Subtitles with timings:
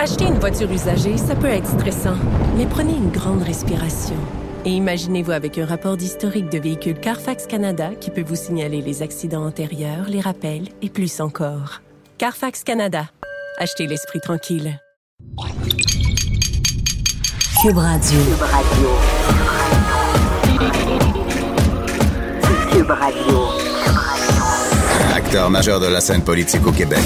[0.00, 2.14] Acheter une voiture usagée, ça peut être stressant,
[2.56, 4.14] mais prenez une grande respiration.
[4.64, 9.02] Et imaginez-vous avec un rapport d'historique de véhicule Carfax Canada qui peut vous signaler les
[9.02, 11.82] accidents antérieurs, les rappels et plus encore.
[12.16, 13.06] Carfax Canada.
[13.58, 14.78] Achetez l'esprit tranquille.
[17.60, 18.20] Cube Radio.
[22.70, 23.48] Cube Radio.
[25.12, 27.02] Acteur majeur de la scène politique au Québec.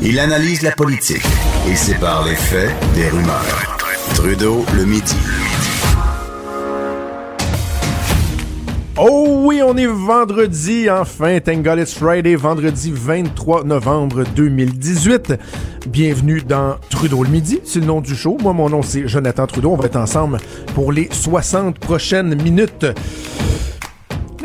[0.00, 1.24] Il analyse la politique
[1.68, 3.76] et sépare les faits des rumeurs.
[4.14, 5.16] Trudeau le midi.
[8.96, 15.34] Oh oui, on est vendredi, enfin, thank it's Friday, vendredi 23 novembre 2018.
[15.88, 18.38] Bienvenue dans Trudeau le midi, c'est le nom du show.
[18.40, 19.72] Moi, mon nom, c'est Jonathan Trudeau.
[19.72, 20.38] On va être ensemble
[20.76, 22.86] pour les 60 prochaines minutes.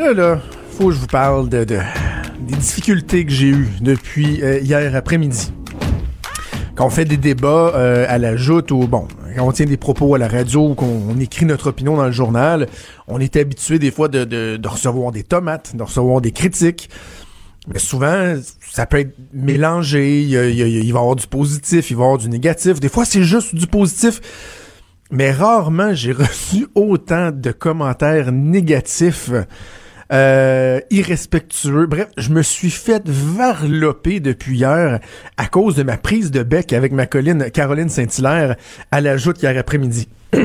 [0.00, 0.40] Là, là,
[0.76, 1.64] faut que je vous parle de,
[2.40, 5.52] des difficultés que j'ai eues depuis euh, hier après-midi.
[6.74, 9.06] Quand on fait des débats euh, à la joute ou, bon,
[9.36, 12.68] quand on tient des propos à la radio, qu'on écrit notre opinion dans le journal,
[13.06, 16.90] on est habitué des fois de, recevoir des tomates, de recevoir des critiques.
[17.68, 18.34] Mais souvent,
[18.72, 20.22] ça peut être mélangé.
[20.22, 22.80] Il, va y avoir du positif, il va y avoir du négatif.
[22.80, 24.20] Des fois, c'est juste du positif.
[25.10, 29.30] Mais rarement, j'ai reçu autant de commentaires négatifs
[30.12, 31.86] euh, irrespectueux.
[31.86, 35.00] Bref, je me suis fait varloper depuis hier
[35.36, 38.56] à cause de ma prise de bec avec ma colline Caroline Saint-Hilaire
[38.90, 40.08] à la joute hier après-midi.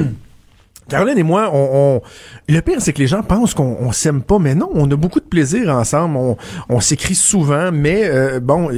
[0.90, 2.02] Caroline et moi, on,
[2.48, 5.20] le pire, c'est que les gens pensent qu'on s'aime pas, mais non, on a beaucoup
[5.20, 6.18] de plaisir ensemble.
[6.18, 6.36] On,
[6.68, 8.70] on s'écrit souvent, mais euh, bon,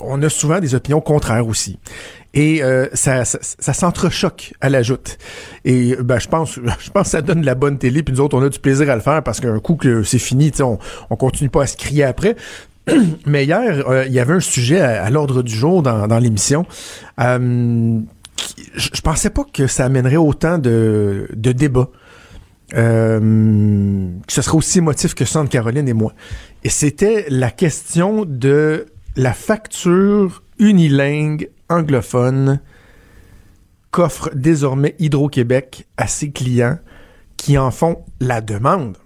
[0.00, 1.78] on a souvent des opinions contraires aussi.
[2.32, 5.18] Et euh, ça, ça, ça s'entrechoque à la joute.
[5.64, 8.02] Et ben, je pense, je pense que ça donne la bonne télé.
[8.02, 10.18] Puis nous autres, on a du plaisir à le faire parce qu'un coup que c'est
[10.18, 10.78] fini, on,
[11.10, 12.36] on continue pas à se crier après.
[13.26, 16.66] Mais hier, euh, il y avait un sujet à, l'ordre du jour dans, dans l'émission.
[17.20, 18.00] Euh,
[18.74, 21.90] je pensais pas que ça amènerait autant de, de débats.
[22.74, 26.12] Euh, que ce serait aussi émotif que entre Caroline et moi.
[26.62, 28.86] Et c'était la question de
[29.16, 32.60] la facture unilingue anglophone
[33.90, 36.78] qu'offre désormais Hydro-Québec à ses clients
[37.36, 38.96] qui en font la demande.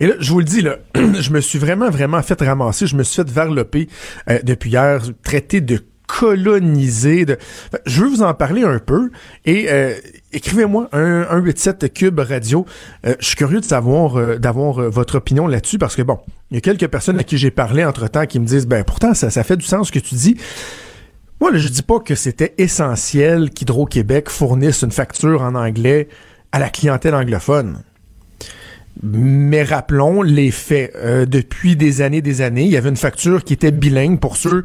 [0.00, 2.86] Et là, je vous le dis, je me suis vraiment, vraiment fait ramasser.
[2.86, 3.88] Je me suis fait varloper
[4.28, 7.24] euh, depuis hier, traité de colonisé.
[7.24, 7.38] De...
[7.86, 9.10] Je veux vous en parler un peu
[9.44, 9.94] et euh,
[10.32, 12.66] écrivez-moi un, un 87 Cube Radio.
[13.06, 16.18] Euh, je suis curieux de savoir, d'avoir votre opinion là-dessus parce que bon,
[16.50, 19.14] il y a quelques personnes à qui j'ai parlé entre-temps qui me disent, ben pourtant,
[19.14, 20.36] ça, ça fait du sens ce que tu dis.
[21.40, 26.08] Moi, là, je dis pas que c'était essentiel qu'Hydro-Québec fournisse une facture en anglais
[26.52, 27.82] à la clientèle anglophone.
[29.02, 30.94] Mais rappelons les faits.
[31.26, 34.64] depuis des années, des années, il y avait une facture qui était bilingue pour ceux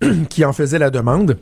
[0.28, 1.38] qui en faisait la demande.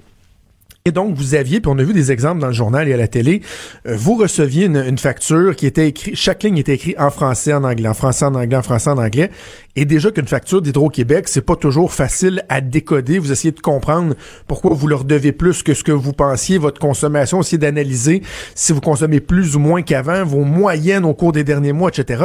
[0.87, 2.99] Et donc, vous aviez, puis on a vu des exemples dans le journal et à
[2.99, 3.41] la télé,
[3.87, 7.65] euh, vous receviez une, facture qui était écrite, chaque ligne était écrite en français, en
[7.65, 9.31] anglais, en français, en anglais, en français, en anglais.
[9.77, 13.19] Et déjà qu'une facture d'Hydro-Québec, c'est pas toujours facile à décoder.
[13.19, 14.15] Vous essayez de comprendre
[14.47, 18.23] pourquoi vous leur devez plus que ce que vous pensiez, votre consommation, essayez d'analyser
[18.55, 22.25] si vous consommez plus ou moins qu'avant, vos moyennes au cours des derniers mois, etc.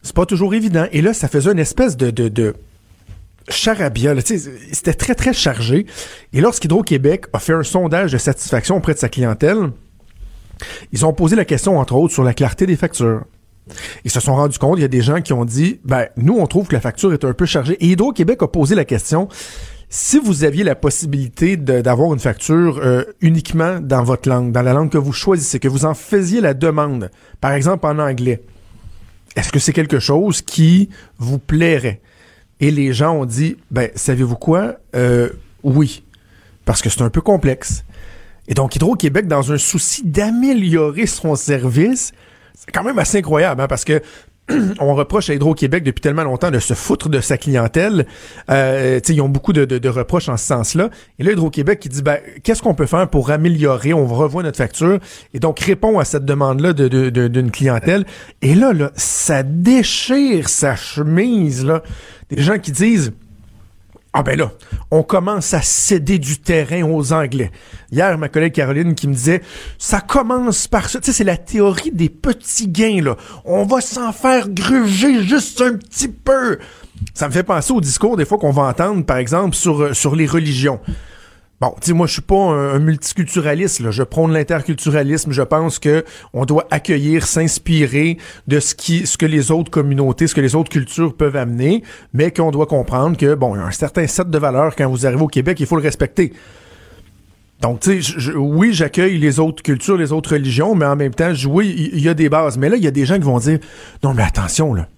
[0.00, 0.86] C'est pas toujours évident.
[0.92, 2.54] Et là, ça faisait une espèce de, de, de
[3.48, 5.86] charabia, c'était très, très chargé.
[6.32, 9.70] Et lorsqu'Hydro-Québec a fait un sondage de satisfaction auprès de sa clientèle,
[10.92, 13.24] ils ont posé la question, entre autres, sur la clarté des factures.
[14.04, 16.38] Ils se sont rendus compte, il y a des gens qui ont dit, ben, nous,
[16.38, 17.76] on trouve que la facture est un peu chargée.
[17.80, 19.28] Et Hydro-Québec a posé la question,
[19.88, 24.72] si vous aviez la possibilité d'avoir une facture euh, uniquement dans votre langue, dans la
[24.72, 28.42] langue que vous choisissez, que vous en faisiez la demande, par exemple en anglais,
[29.36, 32.00] est-ce que c'est quelque chose qui vous plairait?
[32.60, 34.76] Et les gens ont dit, ben, savez-vous quoi?
[34.94, 35.30] Euh,
[35.62, 36.02] oui.
[36.64, 37.84] Parce que c'est un peu complexe.
[38.48, 42.12] Et donc, Hydro-Québec, dans un souci d'améliorer son service,
[42.54, 44.00] c'est quand même assez incroyable, hein, parce que
[44.80, 48.06] on reproche à Hydro-Québec depuis tellement longtemps de se foutre de sa clientèle.
[48.50, 50.90] Euh, ils ont beaucoup de, reproches en ce sens-là.
[51.18, 53.92] Et là, Hydro-Québec qui dit ben, qu'est-ce qu'on peut faire pour améliorer?
[53.92, 54.98] On revoit notre facture.
[55.34, 58.04] Et donc répond à cette demande-là d'une clientèle.
[58.42, 61.64] Et là, là, ça déchire sa chemise.
[61.64, 61.82] Là.
[62.30, 63.12] Des gens qui disent
[64.18, 64.50] ah ben là,
[64.90, 67.50] on commence à céder du terrain aux Anglais.
[67.92, 69.42] Hier, ma collègue Caroline qui me disait,
[69.76, 71.00] ça commence par ça.
[71.00, 73.16] Tu sais, c'est la théorie des petits gains, là.
[73.44, 76.58] On va s'en faire gruger juste un petit peu.
[77.12, 79.92] Ça me fait penser au discours des fois qu'on va entendre, par exemple, sur, euh,
[79.92, 80.80] sur les religions.
[81.58, 83.80] Bon, tu moi, je suis pas un, multiculturaliste.
[83.80, 83.90] Là.
[83.90, 85.32] Je prône l'interculturalisme.
[85.32, 86.04] Je pense que
[86.34, 91.16] on doit accueillir, s'inspirer de ce que les autres communautés, ce que les autres cultures
[91.16, 91.82] peuvent amener,
[92.12, 94.88] mais qu'on doit comprendre que bon, il y a un certain set de valeurs quand
[94.90, 96.34] vous arrivez au Québec, il faut le respecter.
[97.62, 101.32] Donc, tu sais, oui, j'accueille les autres cultures, les autres religions, mais en même temps,
[101.48, 102.58] oui, il y, a des bases.
[102.58, 103.60] Mais là, il y a des gens qui vont dire,
[104.02, 104.88] non, mais attention, là.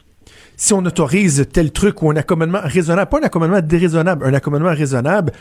[0.56, 4.74] Si on autorise tel truc ou un accommodement raisonnable, pas un accommodement déraisonnable, un accommodement
[4.74, 5.32] raisonnable,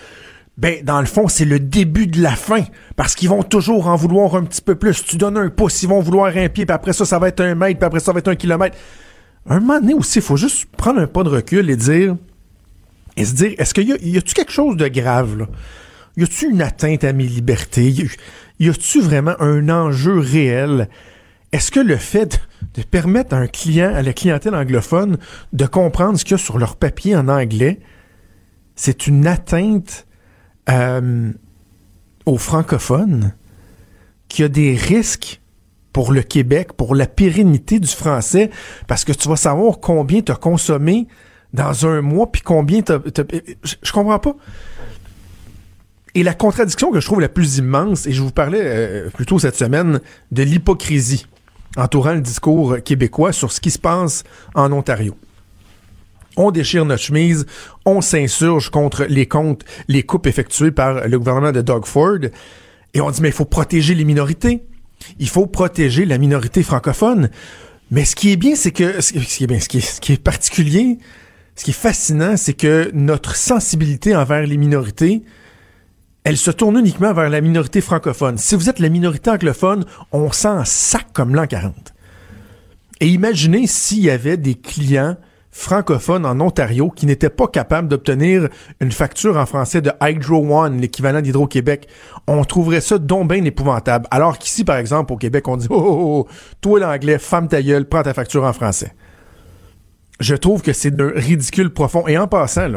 [0.58, 2.64] ben, dans le fond, c'est le début de la fin.
[2.96, 5.04] Parce qu'ils vont toujours en vouloir un petit peu plus.
[5.04, 7.42] Tu donnes un pouce, ils vont vouloir un pied, puis après ça, ça va être
[7.42, 8.76] un mètre, puis après ça, ça va être un kilomètre.
[9.48, 12.16] Un moment donné aussi, il faut juste prendre un pas de recul et dire,
[13.16, 15.46] et se dire, est-ce qu'il y a, y a-tu quelque chose de grave, là?
[16.18, 17.94] y a-tu une atteinte à mes libertés?
[18.60, 20.90] Y a-tu vraiment un enjeu réel?
[21.52, 22.42] Est-ce que le fait
[22.74, 25.18] de permettre à un client, à la clientèle anglophone,
[25.54, 27.80] de comprendre ce qu'il y a sur leur papier en anglais,
[28.76, 30.07] c'est une atteinte
[30.70, 31.32] euh,
[32.26, 33.34] aux francophones
[34.28, 35.42] qui a des risques
[35.94, 38.52] pour le Québec, pour la pérennité du français,
[38.88, 41.08] parce que tu vas savoir combien tu as consommé
[41.54, 42.94] dans un mois, puis combien tu
[43.64, 44.36] Je comprends pas.
[46.14, 49.40] Et la contradiction que je trouve la plus immense, et je vous parlais euh, plutôt
[49.40, 50.00] cette semaine
[50.32, 51.26] de l'hypocrisie
[51.78, 54.24] entourant le discours québécois sur ce qui se passe
[54.56, 55.16] en Ontario.
[56.38, 57.46] On déchire notre chemise,
[57.86, 62.20] on s'insurge contre les comptes, les coupes effectuées par le gouvernement de Doug Ford,
[62.94, 64.64] et on dit mais il faut protéger les minorités,
[65.20, 67.30] il faut protéger la minorité francophone.
[67.92, 71.00] Mais ce qui est bien, c'est que ce qui est particulier,
[71.56, 75.24] ce qui est fascinant, c'est que notre sensibilité envers les minorités,
[76.24, 78.38] elle se tourne uniquement vers la minorité francophone.
[78.38, 81.94] Si vous êtes la minorité anglophone, on sent sac comme l'an 40.
[83.00, 85.18] Et imaginez s'il y avait des clients
[85.58, 88.48] francophones en Ontario qui n'étaient pas capables d'obtenir
[88.80, 91.88] une facture en français de Hydro One, l'équivalent d'Hydro-Québec.
[92.28, 94.08] On trouverait ça donc bien épouvantable.
[94.12, 96.28] Alors qu'ici, par exemple, au Québec, on dit, oh, oh, oh,
[96.62, 98.94] toi l'anglais, femme ta gueule, prends ta facture en français.
[100.20, 102.08] Je trouve que c'est d'un ridicule profond.
[102.08, 102.70] Et en passant,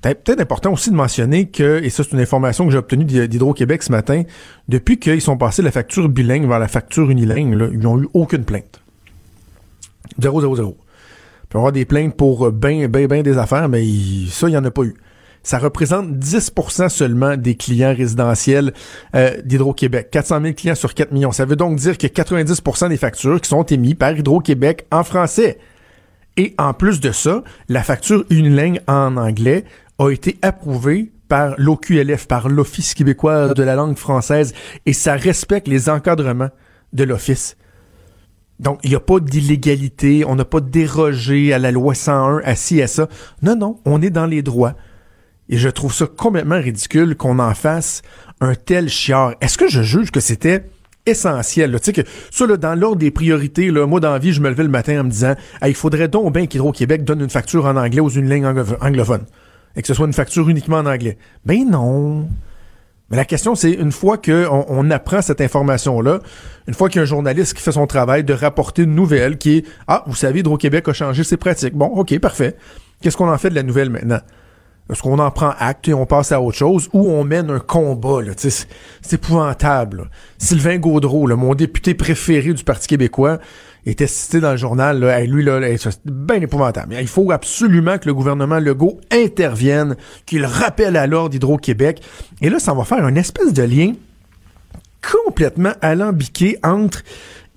[0.00, 3.82] peut-être important aussi de mentionner que, et ça c'est une information que j'ai obtenue d'Hydro-Québec
[3.82, 4.22] ce matin,
[4.68, 8.08] depuis qu'ils sont passés de la facture bilingue vers la facture unilingue, ils n'ont eu
[8.14, 8.80] aucune plainte.
[10.20, 10.76] 0, 0, 0.
[10.78, 10.85] Il
[11.48, 13.84] peut avoir des plaintes pour ben, ben, ben des affaires, mais
[14.28, 14.94] ça, il n'y en a pas eu.
[15.46, 18.72] Ça représente 10% seulement des clients résidentiels
[19.14, 20.08] euh, d'Hydro-Québec.
[20.10, 21.30] 400 000 clients sur 4 millions.
[21.30, 25.58] Ça veut donc dire que 90% des factures qui sont émises par Hydro-Québec en français.
[26.36, 29.64] Et en plus de ça, la facture unilingue en anglais
[30.00, 34.52] a été approuvé par l'OQLF, par l'Office québécois de la langue française,
[34.84, 36.50] et ça respecte les encadrements
[36.92, 37.56] de l'Office.
[38.58, 42.54] Donc, il n'y a pas d'illégalité, on n'a pas dérogé à la loi 101, à
[42.54, 43.08] ci, à ça.
[43.42, 44.74] Non, non, on est dans les droits.
[45.48, 48.02] Et je trouve ça complètement ridicule qu'on en fasse
[48.40, 49.34] un tel chiard.
[49.40, 50.64] Est-ce que je juge que c'était
[51.06, 51.70] essentiel.
[51.78, 54.40] Tu sais que ça, là, dans l'ordre des priorités, là, moi, dans la vie, je
[54.40, 57.64] me levais le matin en me disant il faudrait donc bien qu'Hydro-Québec donne une facture
[57.66, 59.24] en anglais ou une ligne anglophone
[59.76, 61.16] et que ce soit une facture uniquement en anglais.
[61.44, 62.28] Ben non.
[63.10, 66.18] Mais la question, c'est une fois qu'on on apprend cette information-là,
[66.66, 69.38] une fois qu'il y a un journaliste qui fait son travail de rapporter une nouvelle
[69.38, 71.74] qui est Ah, vous savez, Hydro-Québec a changé ses pratiques.
[71.74, 72.56] Bon, OK, parfait.
[73.00, 74.20] Qu'est-ce qu'on en fait de la nouvelle maintenant?
[74.90, 77.58] Est-ce qu'on en prend acte et on passe à autre chose ou on mène un
[77.58, 78.22] combat?
[78.22, 78.68] Là, c'est,
[79.12, 80.10] épouvantable.
[80.38, 83.38] Sylvain Gaudreau, mon député préféré du Parti québécois,
[83.86, 84.98] était cité dans le journal.
[84.98, 86.96] Là, lui, là, c'est bien épouvantable.
[87.00, 89.96] Il faut absolument que le gouvernement Legault intervienne,
[90.26, 92.02] qu'il rappelle à l'ordre d'Hydro-Québec.
[92.42, 93.92] Et là, ça va faire une espèce de lien
[95.24, 97.02] complètement alambiqué entre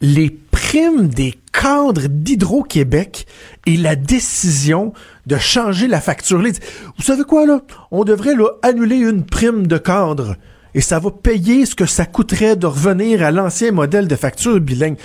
[0.01, 3.25] les primes des cadres d'Hydro-Québec
[3.65, 4.93] et la décision
[5.25, 6.41] de changer la facture.
[6.41, 7.61] Vous savez quoi, là?
[7.91, 10.35] On devrait là, annuler une prime de cadre
[10.75, 14.59] et ça va payer ce que ça coûterait de revenir à l'ancien modèle de facture
[14.59, 14.97] bilingue.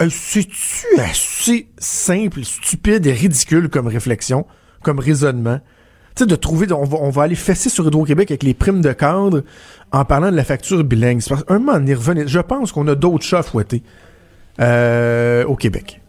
[0.00, 4.46] Euh, c'est-tu assez simple, stupide et ridicule comme réflexion,
[4.82, 5.60] comme raisonnement?
[6.14, 8.82] Tu sais, de trouver, on va, on va aller fesser sur Hydro-Québec avec les primes
[8.82, 9.42] de cadre
[9.92, 11.20] en parlant de la facture bilingue.
[11.48, 12.28] Un moment, on revenait.
[12.28, 13.82] Je pense qu'on a d'autres chats fouettés
[14.60, 16.00] euh, au Québec.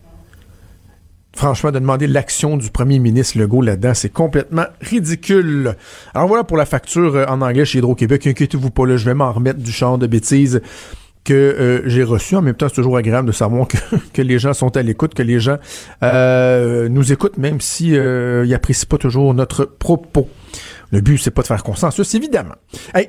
[1.35, 5.75] Franchement, de demander l'action du premier ministre Legault là-dedans, c'est complètement ridicule.
[6.13, 8.27] Alors voilà pour la facture euh, en anglais chez Hydro-Québec.
[8.27, 10.61] Inquiétez-vous pas, là, je vais m'en remettre du champ de bêtises
[11.23, 12.35] que euh, j'ai reçu.
[12.35, 13.67] En même temps, c'est toujours agréable de savoir
[14.13, 15.57] que, les gens sont à l'écoute, que les gens
[16.03, 20.29] euh, nous écoutent, même si ils n'apprécient pas toujours notre propos.
[20.91, 22.55] Le but, c'est pas de faire consensus, évidemment.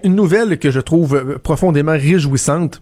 [0.05, 2.81] une nouvelle que je trouve profondément réjouissante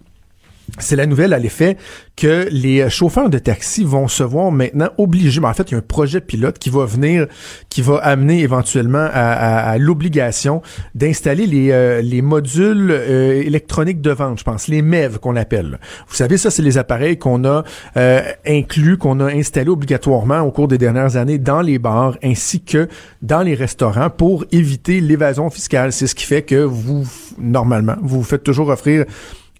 [0.78, 1.76] c'est la nouvelle à l'effet
[2.16, 5.40] que les chauffeurs de taxi vont se voir maintenant obligés.
[5.40, 7.26] Mais en fait, il y a un projet pilote qui va venir,
[7.68, 10.62] qui va amener éventuellement à, l'obligation
[10.94, 15.78] d'installer les, euh, les modules euh, électroniques de vente, je pense, les MEV qu'on appelle.
[16.08, 17.64] Vous savez, ça, c'est les appareils qu'on a
[17.96, 22.62] euh, inclus, qu'on a installés obligatoirement au cours des dernières années dans les bars ainsi
[22.62, 22.88] que
[23.20, 25.92] dans les restaurants pour éviter l'évasion fiscale.
[25.92, 27.06] C'est ce qui fait que vous,
[27.38, 29.04] normalement, vous vous faites toujours offrir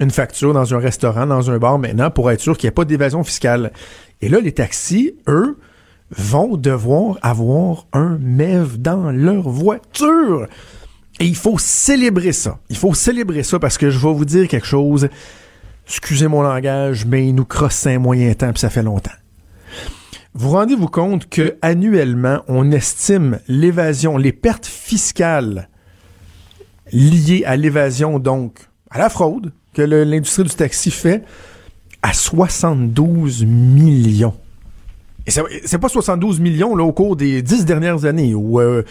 [0.03, 2.75] une facture dans un restaurant, dans un bar maintenant, pour être sûr qu'il n'y ait
[2.75, 3.73] pas d'évasion fiscale.
[4.21, 5.59] Et là, les taxis, eux,
[6.11, 10.47] vont devoir avoir un MEV dans leur voiture.
[11.21, 12.59] Et il faut célébrer ça.
[12.69, 15.09] Il faut célébrer ça parce que je vais vous dire quelque chose.
[15.87, 19.11] Excusez mon langage, mais il nous crosse un moyen temps, puis ça fait longtemps.
[20.35, 25.69] Vous rendez-vous compte que annuellement, on estime l'évasion, les pertes fiscales
[26.93, 28.59] liées à l'évasion, donc
[28.91, 31.23] à la fraude, que l'industrie du taxi fait
[32.03, 34.35] à 72 millions.
[35.27, 38.83] Et c'est pas 72 millions là, au cours des 10 dernières années ou euh,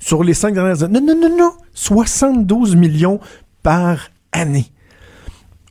[0.00, 1.00] sur les 5 dernières années.
[1.00, 1.52] Non, non, non, non.
[1.74, 3.20] 72 millions
[3.62, 4.66] par année.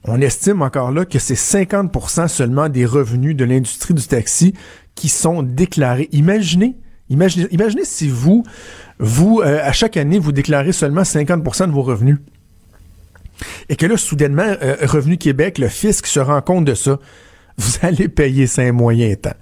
[0.05, 4.53] On estime encore là que c'est 50% seulement des revenus de l'industrie du taxi
[4.93, 6.09] qui sont déclarés.
[6.11, 6.75] Imaginez,
[7.09, 8.43] imaginez, imaginez si vous,
[8.99, 12.19] vous, euh, à chaque année, vous déclarez seulement 50% de vos revenus.
[13.69, 16.99] Et que là, soudainement, euh, Revenu Québec, le fisc se rend compte de ça.
[17.57, 19.35] Vous allez payer ça un moyen temps.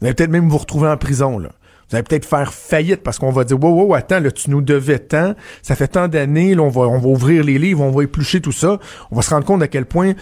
[0.00, 1.50] Vous allez peut-être même vous retrouver en prison, là.
[1.90, 4.60] Vous allez peut-être faire faillite parce qu'on va dire wow, wow, attends, là, tu nous
[4.60, 8.42] devais tant, ça fait tant d'années, là, on va, ouvrir les livres, on va éplucher
[8.42, 8.78] tout ça.
[9.10, 10.12] On va se rendre compte à quel point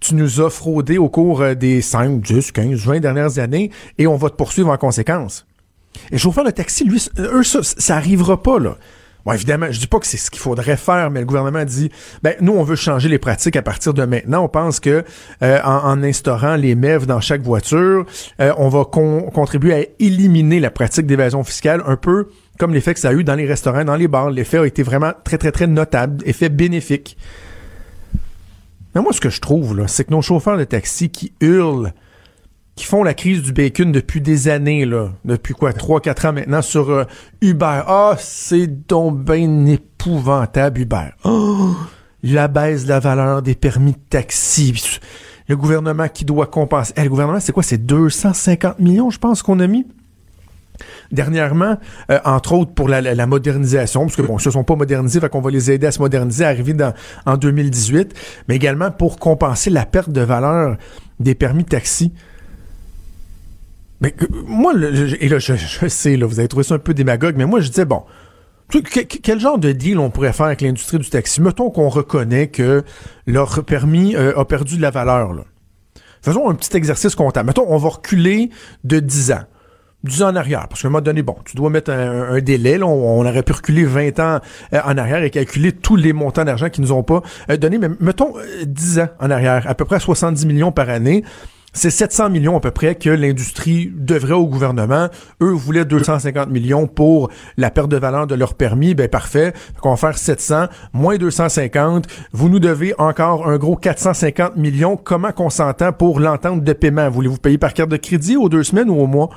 [0.00, 4.06] tu nous as fraudé au cours euh, des 5, 10, 15, 20 dernières années et
[4.06, 5.46] on va te poursuivre en conséquence.
[6.10, 8.76] Et chauffeur de taxi, lui, eux, ça, ça arrivera pas, là.
[9.24, 11.90] Bon, évidemment, je dis pas que c'est ce qu'il faudrait faire, mais le gouvernement dit,
[12.22, 14.44] ben nous, on veut changer les pratiques à partir de maintenant.
[14.44, 15.02] On pense que
[15.42, 18.04] euh, en, instaurant les MEV dans chaque voiture,
[18.40, 22.28] euh, on va contribuer à éliminer la pratique d'évasion fiscale, un peu
[22.58, 24.30] comme l'effet que ça a eu dans les restaurants, dans les bars.
[24.30, 27.16] L'effet a été vraiment très, très, très notable, effet bénéfique.
[28.94, 31.92] Mais moi, ce que je trouve, là, c'est que nos chauffeurs de taxi qui hurlent
[32.76, 35.10] qui font la crise du bacon depuis des années, là.
[35.24, 37.04] Depuis quoi, 3-4 ans maintenant sur euh,
[37.40, 37.82] Uber.
[37.86, 41.10] Ah, c'est donc bien épouvantable, Uber.
[41.24, 41.76] Oh,
[42.22, 44.98] la baisse de la valeur des permis de taxi.
[45.48, 46.92] Le gouvernement qui doit compenser.
[46.96, 47.62] Eh, le gouvernement, c'est quoi?
[47.62, 49.86] C'est 250 millions, je pense, qu'on a mis?
[51.12, 51.76] Dernièrement,
[52.10, 55.28] euh, entre autres pour la, modernisation, parce que bon, ils se sont pas modernisés, fait
[55.28, 56.92] qu'on va les aider à se moderniser, à arriver dans,
[57.26, 58.12] en 2018,
[58.48, 60.76] mais également pour compenser la perte de valeur
[61.20, 62.12] des permis de taxi.
[64.00, 64.14] Mais
[64.46, 67.60] moi, et là, je, sais, là, vous avez trouvé ça un peu démagogue, mais moi,
[67.60, 68.02] je disais, bon,
[69.22, 71.40] quel genre de deal on pourrait faire avec l'industrie du taxi?
[71.40, 72.82] Mettons qu'on reconnaît que
[73.26, 75.44] leur permis euh, a perdu de la valeur.
[76.22, 77.46] Faisons un petit exercice comptable.
[77.46, 78.50] Mettons, on va reculer
[78.82, 79.42] de 10 ans.
[80.04, 80.68] 10 ans en arrière.
[80.68, 82.82] Parce qu'à un moment donné, bon, tu dois mettre un, délai.
[82.82, 84.40] On, aurait pu reculer 20 ans
[84.72, 87.78] euh, en arrière et calculer tous les montants d'argent qu'ils nous ont pas euh, donné.
[87.78, 88.34] Mais mettons
[88.64, 91.24] 10 ans en arrière, à peu près 70 millions par année.
[91.76, 95.08] C'est 700 millions à peu près que l'industrie devrait au gouvernement.
[95.42, 98.94] Eux voulaient 250 millions pour la perte de valeur de leur permis.
[98.94, 99.52] Ben parfait.
[99.82, 102.06] On va faire 700 moins 250.
[102.32, 104.96] Vous nous devez encore un gros 450 millions.
[104.96, 107.10] Comment qu'on s'entend pour l'entente de paiement?
[107.10, 109.30] Voulez-vous payer par carte de crédit aux deux semaines ou au mois?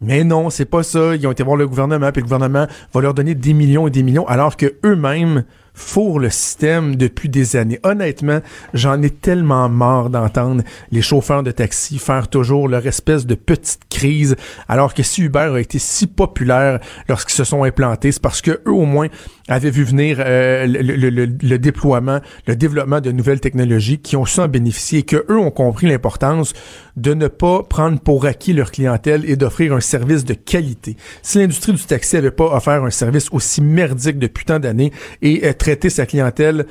[0.00, 1.14] Mais non, c'est pas ça.
[1.14, 3.90] Ils ont été voir le gouvernement, puis le gouvernement va leur donner des millions et
[3.90, 5.44] des millions, alors que eux-mêmes
[5.74, 7.80] fourrent le système depuis des années.
[7.82, 8.40] Honnêtement,
[8.74, 13.82] j'en ai tellement marre d'entendre les chauffeurs de taxi faire toujours leur espèce de petite
[13.88, 14.36] crise,
[14.68, 18.60] alors que si Uber a été si populaire lorsqu'ils se sont implantés, c'est parce que
[18.66, 19.08] eux au moins
[19.48, 24.48] avaient vu venir euh, le, déploiement, le développement de nouvelles technologies qui ont su en
[24.48, 26.52] bénéficier et que eux ont compris l'importance
[26.96, 30.96] de ne pas prendre pour acquis leur clientèle et d'offrir un service de qualité?
[31.22, 35.46] Si l'industrie du taxi avait pas offert un service aussi merdique depuis tant d'années et
[35.46, 36.66] euh, traité sa clientèle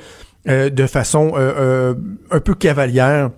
[0.48, 3.30] euh, de façon un peu cavalière,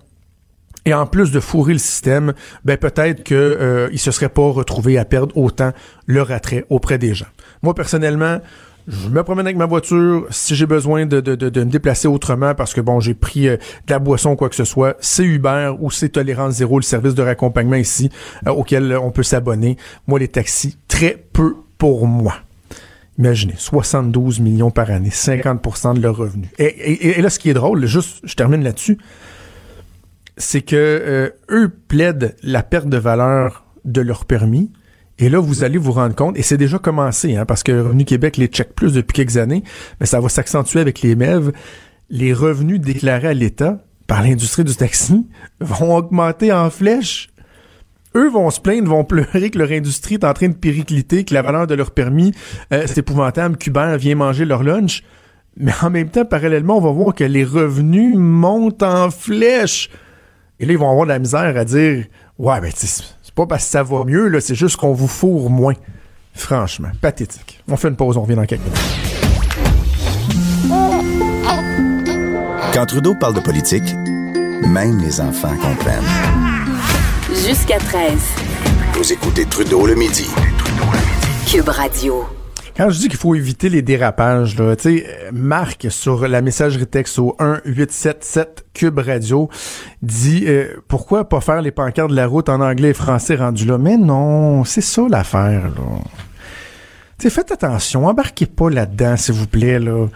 [0.85, 4.97] et en plus de fourrer le système, ben peut-être que euh, se seraient pas retrouvés
[4.97, 5.71] à perdre autant
[6.05, 7.25] leur attrait auprès des gens.
[7.63, 8.39] Moi personnellement,
[8.87, 10.27] je me promène avec ma voiture.
[10.29, 13.57] Si j'ai besoin de, de, de, me déplacer autrement parce que bon, j'ai pris euh,
[13.87, 16.83] de la boisson ou quoi que ce soit, c'est Uber ou c'est Tolérance Zéro, le
[16.83, 18.09] service de raccompagnement ici
[18.47, 19.77] euh, auquel on peut s'abonner.
[20.07, 22.35] Moi, les taxis, très peu pour moi.
[23.17, 26.49] Imaginez, 72 millions par année, 50% de leurs revenus.
[26.59, 28.97] Et, là, ce qui est drôle, juste, je termine là-dessus,
[30.37, 34.71] c'est que euh, eux plaident la perte de valeur de leur permis,
[35.17, 38.03] et là, vous allez vous rendre compte, et c'est déjà commencé, hein, parce que Revenu
[38.03, 39.63] Québec les check plus depuis quelques années,
[39.99, 41.53] mais ça va s'accentuer avec les MEV.
[42.09, 45.25] Les revenus déclarés à l'État par l'industrie du taxi
[45.61, 47.29] vont augmenter en flèche.
[48.15, 51.33] Eux vont se plaindre, vont pleurer que leur industrie est en train de péricliter, que
[51.33, 52.33] la valeur de leur permis,
[52.71, 55.03] euh, c'est épouvantable, Cubain vient manger leur lunch.
[55.57, 59.89] Mais en même temps, parallèlement, on va voir que les revenus montent en flèche.
[60.59, 62.05] Et là, ils vont avoir de la misère à dire
[62.37, 62.71] Ouais, ben,
[63.35, 65.73] pas parce que ça va mieux, là, c'est juste qu'on vous fourre moins.
[66.33, 67.61] Franchement, pathétique.
[67.67, 68.79] On fait une pause, on revient dans quelques minutes.
[72.73, 73.93] Quand Trudeau parle de politique,
[74.67, 76.03] même les enfants comprennent.
[77.29, 78.19] Jusqu'à 13.
[78.93, 80.29] Vous écoutez Trudeau le midi.
[81.47, 82.25] Cube Radio.
[82.77, 84.75] Quand je dis qu'il faut éviter les dérapages, là,
[85.31, 89.49] Marc sur la messagerie texte au 1877 Cube Radio
[90.01, 93.65] dit euh, pourquoi pas faire les pancartes de la route en anglais et français rendu
[93.65, 93.77] là?
[93.77, 95.99] Mais non, c'est ça l'affaire, là.
[97.17, 100.07] Tu sais, faites attention, embarquez pas là-dedans, s'il vous plaît, là.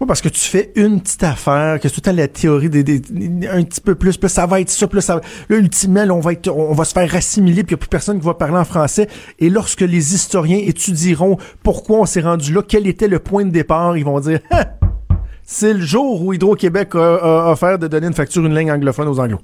[0.00, 3.02] Oui, parce que tu fais une petite affaire, que tout à la théorie des,
[3.50, 6.20] un petit peu plus, plus ça va être ça, plus ça va, là, ultimement, on
[6.20, 8.34] va être, on va se faire assimiler, puis il n'y a plus personne qui va
[8.34, 9.08] parler en français.
[9.40, 13.50] Et lorsque les historiens étudieront pourquoi on s'est rendu là, quel était le point de
[13.50, 14.38] départ, ils vont dire,
[15.42, 19.18] c'est le jour où Hydro-Québec a, offert de donner une facture, une ligne anglophone aux
[19.18, 19.40] Anglo.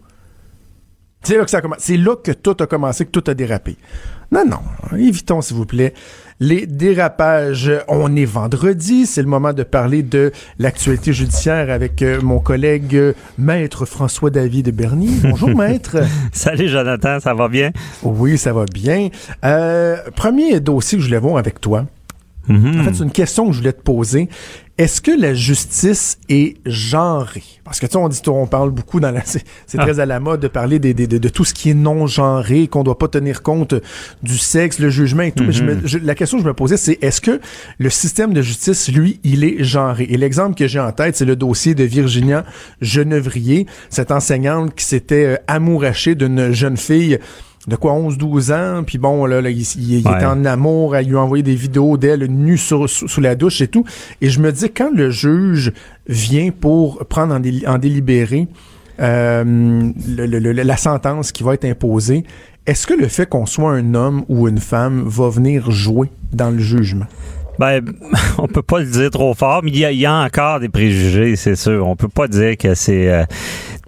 [1.24, 1.78] C'est là que ça commence.
[1.80, 3.76] C'est là que tout a commencé, que tout a dérapé.
[4.30, 4.96] Non, non.
[4.98, 5.94] Évitons, s'il vous plaît,
[6.38, 7.70] les dérapages.
[7.88, 12.94] On est vendredi, c'est le moment de parler de l'actualité judiciaire avec euh, mon collègue
[12.94, 15.14] euh, Maître François-David Bernier.
[15.22, 15.96] Bonjour, Maître.
[16.32, 17.70] Salut, Jonathan, ça va bien?
[18.02, 19.08] Oui, ça va bien.
[19.44, 21.86] Euh, premier dossier que je voulais voir avec toi.
[22.48, 22.80] Mm-hmm.
[22.80, 24.28] En fait, c'est une question que je voulais te poser.
[24.76, 27.44] Est-ce que la justice est genrée?
[27.62, 29.44] Parce que tu sais, on dit, on parle beaucoup dans la, c'est,
[29.78, 32.82] très à la mode de parler des, de tout ce qui est non genré, qu'on
[32.82, 33.74] doit pas tenir compte
[34.24, 35.44] du sexe, le jugement et tout.
[35.44, 36.02] Mais mm-hmm.
[36.02, 37.40] la question que je me posais, c'est est-ce que
[37.78, 40.08] le système de justice, lui, il est genré?
[40.10, 42.44] Et l'exemple que j'ai en tête, c'est le dossier de Virginia
[42.80, 47.20] Genevrier, cette enseignante qui s'était euh, amourachée d'une jeune fille
[47.66, 51.20] de quoi 11 12 ans puis bon là, il, était en amour elle lui a
[51.20, 52.86] envoyé des vidéos d'elle nue sous,
[53.18, 53.84] la douche et tout.
[54.20, 55.72] Et je me dis quand le juge
[56.06, 58.48] vient pour prendre en, délibéré
[59.00, 62.24] euh, la sentence qui va être imposée
[62.66, 66.48] est-ce que le fait qu'on soit un homme ou une femme va venir jouer dans
[66.48, 67.04] le jugement?
[67.58, 67.84] Ben,
[68.38, 71.56] on peut pas le dire trop fort, mais il y a, encore des préjugés, c'est
[71.56, 71.86] sûr.
[71.86, 73.24] On peut pas dire que c'est euh,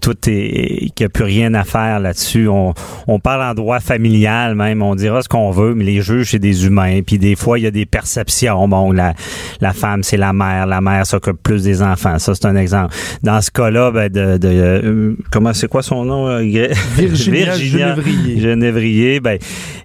[0.01, 2.47] tout est qu'il n'y a plus rien à faire là-dessus.
[2.47, 2.73] On,
[3.07, 6.39] on parle en droit familial même, on dira ce qu'on veut, mais les juges c'est
[6.39, 7.01] des humains.
[7.05, 8.67] Puis des fois il y a des perceptions.
[8.67, 9.13] Bon, la,
[9.61, 12.19] la femme c'est la mère, la mère s'occupe plus des enfants.
[12.19, 12.95] Ça c'est un exemple.
[13.23, 16.41] Dans ce cas-là, ben de, de euh, comment c'est quoi son nom euh,
[16.95, 17.95] Virginia, Virginia
[18.37, 19.19] Genévrier.
[19.19, 19.37] Ben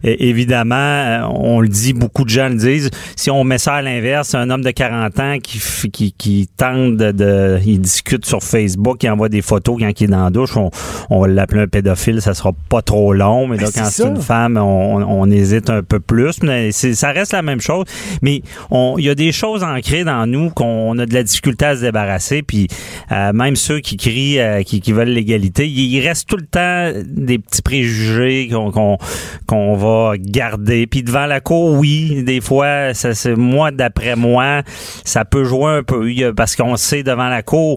[0.03, 2.91] évidemment, euh, on le dit, beaucoup de gens le disent.
[3.17, 6.97] Si on met ça à l'inverse, un homme de 40 ans qui qui, qui tente
[6.97, 10.57] de, de il discute sur Facebook, il envoie des photos quand il dans la douche,
[10.57, 13.47] on, va l'appeler un pédophile, ça sera pas trop long.
[13.47, 16.43] Mais là, ben, quand c'est une femme, on, hésite un peu plus.
[16.43, 17.85] Mais ça reste la même chose.
[18.23, 21.77] Mais il y a des choses ancrées dans nous qu'on a de la difficulté à
[21.77, 22.43] se débarrasser.
[22.43, 22.69] Puis
[23.13, 27.39] euh, même ceux qui crient, euh, qui, veulent l'égalité, il, reste tout le temps des
[27.39, 28.99] petits préjugés qu'on
[29.47, 30.87] qu'on va garder.
[30.87, 34.63] Puis devant la cour, oui, des fois, ça, moi, d'après moi,
[35.05, 36.11] ça peut jouer un peu.
[36.37, 37.77] Parce qu'on sait devant la cour,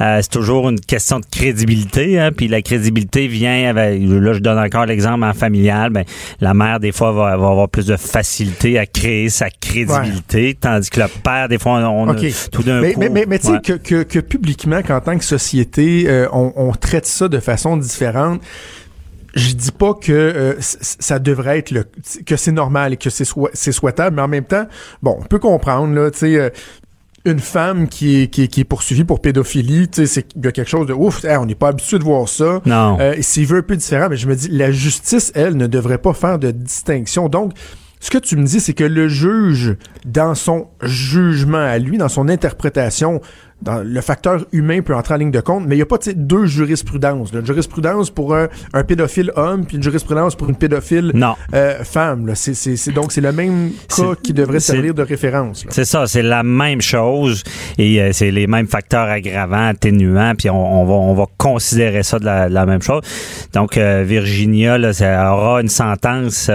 [0.00, 1.65] euh, c'est toujours une question de crédibilité
[2.18, 6.04] Hein, puis la crédibilité vient avec, là je donne encore l'exemple en familial, ben
[6.40, 11.00] la mère des fois va, avoir plus de facilité à créer sa crédibilité, tandis que
[11.00, 12.14] le père des fois on,
[12.52, 13.00] tout d'un coup.
[13.00, 17.06] Mais, mais, mais tu sais que, que, publiquement qu'en tant que société euh, on, traite
[17.06, 18.40] ça de façon différente
[19.34, 21.84] je dis pas que euh, ça devrait être le
[22.24, 24.66] que c'est normal et que c'est c'est souhaitable mais en même temps
[25.02, 26.50] bon on peut comprendre là tu sais euh,
[27.26, 30.52] une femme qui est, qui est, poursuivie pour pédophilie, tu sais, c'est il y a
[30.52, 32.62] quelque chose de ouf, on n'est pas habitué de voir ça.
[32.64, 32.98] Non.
[33.00, 36.14] Euh, c'est un peu différent, mais je me dis, la justice, elle, ne devrait pas
[36.14, 37.28] faire de distinction.
[37.28, 37.52] Donc,
[38.00, 42.08] ce que tu me dis, c'est que le juge, dans son jugement à lui, dans
[42.08, 43.20] son interprétation,
[43.64, 46.46] le facteur humain peut entrer en ligne de compte, mais il n'y a pas deux
[46.46, 47.32] jurisprudences.
[47.32, 48.48] Une jurisprudence pour un,
[48.86, 51.12] pédophile homme, puis une jurisprudence pour une pédophile
[51.54, 52.30] euh, femme.
[52.34, 55.64] C'est, donc c'est le même cas qui devrait servir de référence.
[55.70, 57.42] C'est ça, c'est la même chose
[57.78, 62.18] et euh, c'est les mêmes facteurs aggravants, atténuants, puis on, va, on va considérer ça
[62.18, 63.02] de la, même chose.
[63.52, 66.50] Donc euh, Virginia, là, ça aura une sentence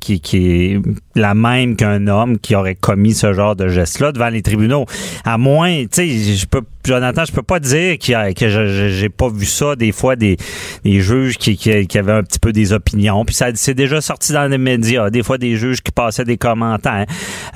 [0.00, 0.80] qui, qui est
[1.14, 4.86] la même qu'un homme qui aurait commis ce genre de geste-là devant les tribunaux.
[5.24, 9.08] À moins, tu sais, je peux Jonathan, je peux pas dire y a- que j'ai
[9.08, 10.36] pas vu ça des fois des,
[10.84, 13.24] des juges qui, qui, qui avaient un petit peu des opinions.
[13.24, 15.10] Puis ça c'est déjà sorti dans les médias.
[15.10, 17.06] Des fois des juges qui passaient des commentaires.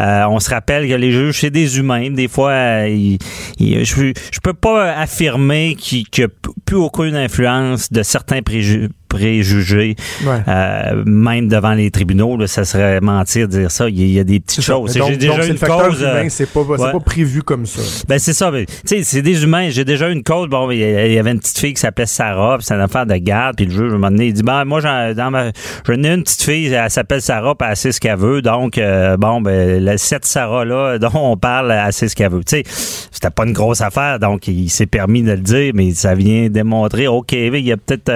[0.01, 2.11] Euh, on se rappelle que les juges c'est des humains.
[2.11, 3.19] Des fois, euh, ils-
[3.59, 6.31] ils- je je peux pas affirmer qu'il qu'il y a
[6.65, 10.37] plus aucune influence de certains préjugés préjugés, Ouais.
[10.49, 13.89] euh, même devant les tribunaux, là, ça serait mentir de dire ça.
[13.89, 14.93] Il y a, des petites choses.
[14.93, 16.03] J'ai déjà donc, une le cause.
[16.03, 16.77] euh, c'est pas, ouais.
[16.93, 17.81] pas prévu comme ça.
[18.07, 18.51] ben c'est ça.
[18.87, 19.69] Tu sais, c'est des humains.
[19.69, 20.49] J'ai déjà eu une cause.
[20.49, 23.17] Bon, il y avait une petite fille qui s'appelait Sarah, puis c'est une affaire de
[23.17, 23.57] garde.
[23.57, 25.51] Puis le juge, moment donné, il dit, ben moi, j'en, dans ma,
[25.85, 28.43] j'en ai une petite fille, elle s'appelle Sarah, puis elle sait ce qu'elle veut.
[28.43, 32.45] Donc, euh, bon, ben la, cette Sarah-là dont on parle, elle sait ce qu'elle veut.
[32.45, 35.91] Tu sais, c'était pas une grosse affaire, donc il s'est permis de le dire, mais
[35.95, 38.13] ça vient démontrer, OK, il y a peut-être...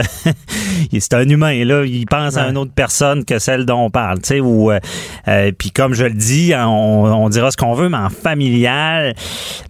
[0.97, 1.85] c'est un humain, là.
[1.85, 4.71] Il pense à une autre personne que celle dont on parle, tu sais, ou...
[4.71, 4.79] euh,
[5.27, 9.15] euh, puis comme je le dis, on, on dira ce qu'on veut, mais en familial,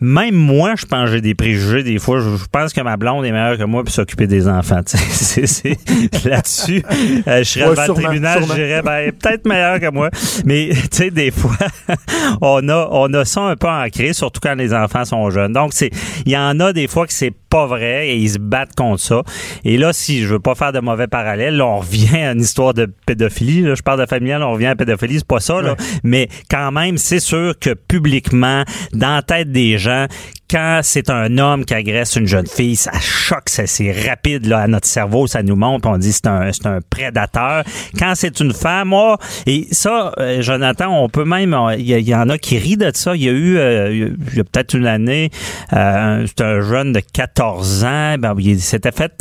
[0.02, 2.20] même moi, je pense j'ai des préjugés des fois.
[2.20, 4.80] Je, je pense que ma blonde est meilleure que moi pour s'occuper des enfants.
[4.86, 5.78] C'est-
[6.26, 6.82] Là-dessus,
[7.26, 10.10] euh, je serais Ouais, devant le tribunal, je dirais ben, peut-être meilleure que moi.
[10.44, 11.56] Mais tu sais, des fois,
[12.40, 15.52] on a on a ça un peu ancré, surtout quand les enfants sont jeunes.
[15.52, 15.90] Donc c'est
[16.26, 19.02] il y en a des fois que c'est pas vrai et ils se battent contre
[19.02, 19.22] ça.
[19.62, 22.40] Et là, si je veux pas faire de mauvais parallèles, là, on revient à une
[22.40, 23.60] histoire de pédophilie.
[23.60, 25.60] Là, je parle de familial, on revient à pédophilie, c'est pas ça.
[25.60, 25.72] Là.
[25.72, 25.76] Ouais.
[26.02, 30.06] Mais quand même, c'est sûr que publiquement, dans la tête des gens,
[30.50, 34.60] quand c'est un homme qui agresse une jeune fille, ça choque, ça, c'est rapide là,
[34.60, 37.64] à notre cerveau, ça nous montre, on dit c'est un, c'est un prédateur.
[37.98, 42.28] Quand c'est une femme, oh, et ça, euh, Jonathan, on peut même, il y, en
[42.28, 43.14] a qui rient de ça.
[43.16, 45.30] Il y a eu, euh, il y a- il y a peut-être une année,
[45.72, 49.12] euh, c'est un jeune de 14 ans, ben, il s'était fait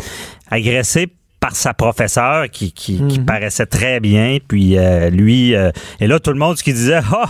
[0.50, 4.38] agresser par sa professeure qui, qui, qui paraissait très bien.
[4.48, 7.26] Puis euh, lui, euh, et là, tout le monde qui disait, ah,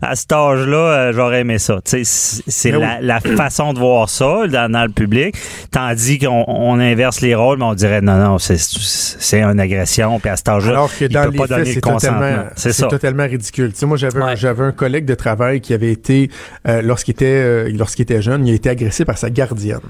[0.00, 1.80] à cet âge-là, euh, j'aurais aimé ça.
[1.84, 5.36] Tu sais, c'est c'est Mais la, la façon de voir ça dans, dans le public.
[5.72, 10.20] Tandis qu'on on inverse les rôles, mais on dirait, non, non, c'est- c'est une agression.
[10.20, 11.80] Puis à cet âge-là, Alors que il dans peut les pas faits, donner c'est le
[11.80, 12.20] consentement.
[12.20, 13.72] totalement, C'est totalement ridicule.
[13.72, 14.36] Tu sais, moi, j'avais un- Ouais.
[14.36, 16.30] j'avais un collègue de travail qui avait été,
[16.68, 19.80] euh, lorsqu'il était, euh, lorsqu'il était jeune, il a été agressé par sa gardienne.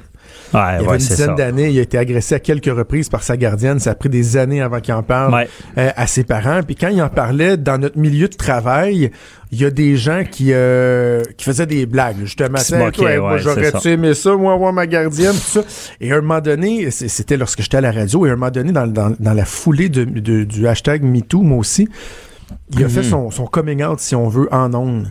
[0.55, 3.09] Ouais, Il y avait ouais, une dizaine d'années, il a été agressé à quelques reprises
[3.09, 3.66] par sa gardienne.
[3.79, 5.49] Ça a pris des années avant qu'il en parle Ouais.
[5.79, 6.61] euh, à ses parents.
[6.63, 9.11] Puis quand il en parlait dans notre milieu de travail,
[9.53, 12.59] il y a des gens qui euh, qui faisaient des blagues, justement.
[12.79, 13.91] Moquaient, toi, moi, ouais, c'est j'aurais-tu ça.
[13.91, 15.65] aimé ça, moi, avoir ma gardienne, tout ça.
[16.01, 18.51] Et à un moment donné, c'était lorsque j'étais à la radio, et à un moment
[18.51, 21.89] donné, dans, dans, dans la foulée de, de- du hashtag MeToo, moi aussi,
[22.73, 22.91] il a Mhm.
[22.93, 25.09] fait son, son coming out, si on veut, en ondes.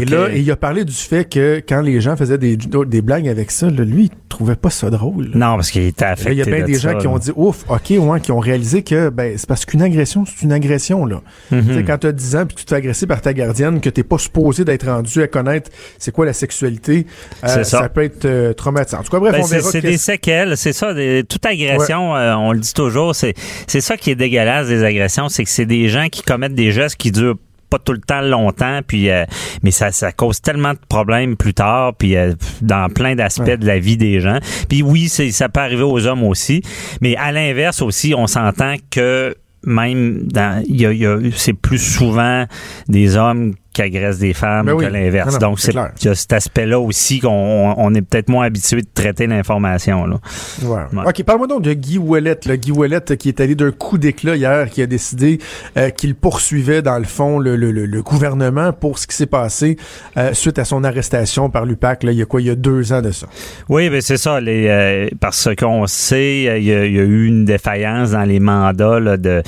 [0.00, 3.02] Et là, et il a parlé du fait que quand les gens faisaient des, des
[3.02, 5.30] blagues avec ça, là, lui, il trouvait pas ça drôle.
[5.34, 6.32] Non, parce qu'il était affecté.
[6.32, 8.30] Il y a bien de des ça, gens qui ont dit ouf, ok, ouais, qui
[8.32, 11.22] ont réalisé que ben c'est parce qu'une agression, c'est une agression là.
[11.50, 11.76] Mhm.
[11.76, 14.02] Tu quand t'as 10 ans puis tu te fais agresser par ta gardienne, que t'es
[14.02, 17.06] pas supposé d'être rendu à connaître c'est quoi la sexualité,
[17.44, 17.88] euh, ça.
[17.88, 18.98] peut être euh, traumatisant.
[18.98, 19.70] En tout cas, bref, Ben, on c'est verra.
[19.70, 20.94] c'est des séquelles, c'est ça.
[20.94, 23.34] des- toute agression, euh, on le dit toujours, c'est
[23.66, 26.70] c'est ça qui est dégueulasse des agressions, c'est que c'est des gens qui commettent des
[26.72, 27.36] gestes qui durent
[27.70, 29.24] pas tout le temps longtemps, puis euh,
[29.62, 33.56] mais ça, ça cause tellement de problèmes plus tard, puis euh, dans plein d'aspects Ouais.
[33.56, 34.38] de la vie des gens.
[34.68, 36.62] Puis oui, ça peut arriver aux hommes aussi,
[37.00, 41.18] mais à l'inverse aussi, on s'entend que même dans il y a, il y a-
[41.34, 42.44] c'est plus souvent
[42.88, 44.84] des hommes qui agressent des femmes Ben oui.
[44.86, 45.38] que l'inverse.
[45.38, 48.88] Donc c'est y a cet aspect-là aussi qu'on on- on est peut-être moins habitué de
[48.92, 50.16] traiter l'information là.
[50.64, 50.82] Ouais.
[51.06, 52.36] OK, parle-moi donc de Guy Ouellet.
[52.46, 52.56] Là.
[52.56, 55.38] Guy Ouellet euh, qui est allé d'un coup d'éclat hier, qui a décidé
[55.76, 59.26] euh, qu'il poursuivait, dans le fond, le, le- le- le gouvernement pour ce qui s'est
[59.26, 59.76] passé
[60.16, 62.56] euh, suite à son arrestation par l'UPAC, là, il y a quoi, il y a
[62.56, 63.26] deux ans de ça?
[63.68, 64.40] Oui, ben c'est ça.
[64.40, 68.24] Les, euh, parce qu'on sait, il y, a, il y a eu une défaillance dans
[68.24, 69.42] les mandats là, de,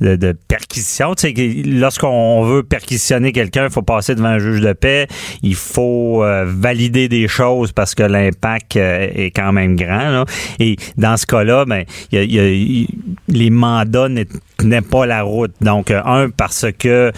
[0.00, 1.14] de, de perquisition.
[1.14, 5.06] Tu sais, que lorsqu'on veut perquisitionner quelqu'un, faut passer devant un juge de paix.
[5.42, 10.10] Il faut euh, valider des choses parce que l'impact euh, est quand même grand.
[10.10, 10.24] là.
[10.58, 12.88] Et dans ce cas-là, ben, il y a- il y a- il-
[13.28, 14.26] les mandats n'est-
[14.90, 15.52] pas la route.
[15.60, 17.12] Donc, euh, un, parce que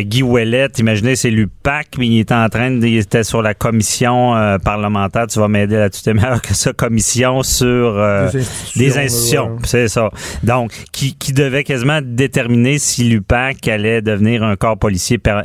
[0.00, 3.54] Guy Ouellet, imaginez, c'est l'UPAC, mais il était en train de, il était sur la
[3.54, 8.88] commission parlementaire, tu vas m'aider là-dessus, t'es meilleur que ça, commission sur Des institutions, des
[8.90, 9.58] là, institutions, ouais.
[9.64, 10.10] c'est ça.
[10.42, 15.42] Donc, qui, qui devait quasiment déterminer si l'UPAC allait devenir un corps policier per-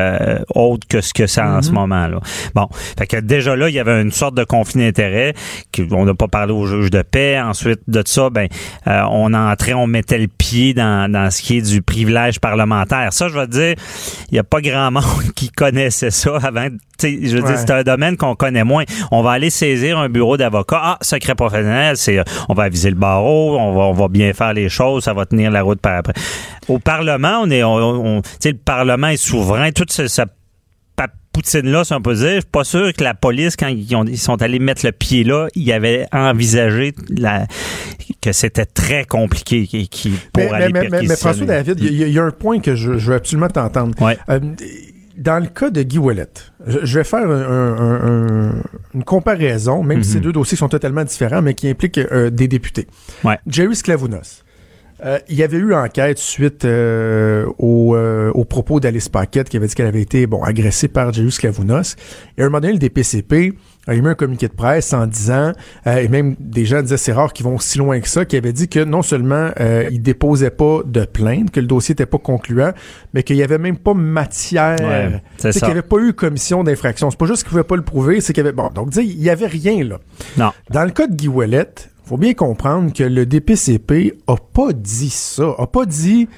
[0.00, 2.06] euh, autre que ce que c'est en ce moment.
[2.08, 2.18] là.
[2.54, 5.34] Bon, fait que déjà là, il y avait une sorte de conflit d'intérêt
[5.76, 7.40] qu'on n'a pas parlé au juge de paix.
[7.40, 8.48] Ensuite de ça, ben,
[8.86, 13.12] euh, on entrait, on mettait le pied dans, dans ce qui est du privilège parlementaire.
[13.12, 13.74] Ça, je vais te dire,
[14.30, 16.68] il n'y a pas grand monde qui connaissait ça avant.
[16.68, 17.48] Tu sais, je veux Ouais.
[17.52, 18.84] dire, c'est un domaine qu'on connaît moins.
[19.10, 20.80] On va aller saisir un bureau d'avocat.
[20.82, 24.32] Ah, secret professionnel, c'est euh, on va aviser le barreau, on va, on va bien
[24.34, 26.12] faire les choses, ça va tenir la route par après.
[26.70, 27.74] Au Parlement, on est, on,
[28.18, 30.22] on- le Parlement est souverain, toute ce, ce
[31.32, 32.26] poutine-là, si on peut dire.
[32.26, 34.90] Je suis pas sûr que la police, quand ils, ont- ils sont allés mettre le
[34.90, 37.46] pied là, ils avaient envisagé la,
[38.20, 41.46] que c'était très compliqué qui- pour Mais, aller mais, mais, François.
[41.46, 43.94] David, il y, a- il y a un point que je, je veux absolument t'entendre.
[44.02, 44.18] Ouais.
[44.28, 44.40] Euh,
[45.16, 46.26] dans le cas de Guy Ouellet,
[46.66, 48.62] je, je vais faire un- un- un-
[48.94, 50.14] une comparaison, même si Mhm.
[50.14, 52.88] ces deux dossiers sont totalement différents, mais qui impliquent euh, des députés.
[53.22, 53.38] Ouais.
[53.46, 54.42] Jerry Sklavounos.
[55.04, 59.56] Euh, il y avait eu enquête suite euh, au, euh, aux propos d'Alice Paquette qui
[59.56, 61.96] avait dit qu'elle avait été bon agressée par Jerry Sklavounos.
[62.36, 63.54] Et à un moment donné, le DPCP
[63.86, 65.52] a émis un communiqué de presse en disant,
[65.86, 68.36] euh, et même des gens disaient c'est rare qu'ils vont si loin que ça, qui
[68.36, 72.04] avait dit que non seulement euh, ils déposaient pas de plainte, que le dossier était
[72.06, 72.72] pas concluant,
[73.14, 75.66] mais qu'il y avait même pas matière, Ouais, c'est sais, ça.
[75.66, 77.10] qu'il y avait pas eu commission d'infraction.
[77.10, 79.00] C'est pas juste qu'ils pouvaient pas le prouver, c'est qu'il y avait bon, donc dis,
[79.00, 79.98] il y avait rien là.
[80.36, 80.50] Non.
[80.70, 81.66] Dans le cas de Guy Ouellet,
[82.10, 86.28] faut bien comprendre que le DPCP a pas dit ça, a pas dit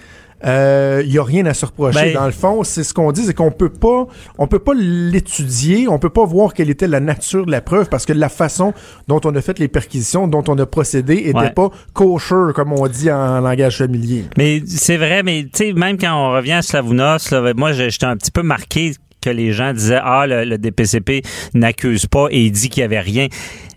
[0.44, 2.06] euh, il y a rien à se reprocher.
[2.12, 4.06] Ben- Dans le fond, c'est ce qu'on dit, c'est qu'on peut pas,
[4.38, 7.88] on peut pas l'étudier, on peut pas voir quelle était la nature de la preuve
[7.88, 8.74] parce que la façon
[9.08, 11.50] dont on a fait les perquisitions, dont on a procédé, était Ouais.
[11.52, 14.24] pas kosher comme on dit en langage familier.
[14.36, 18.04] Mais c'est vrai, mais tu sais, même quand on revient à Slavounos, là, moi, j'étais
[18.06, 21.22] un petit peu marqué que les gens disaient Ah, le, le DPCP
[21.54, 23.28] n'accuse pas et il dit qu'il y avait rien.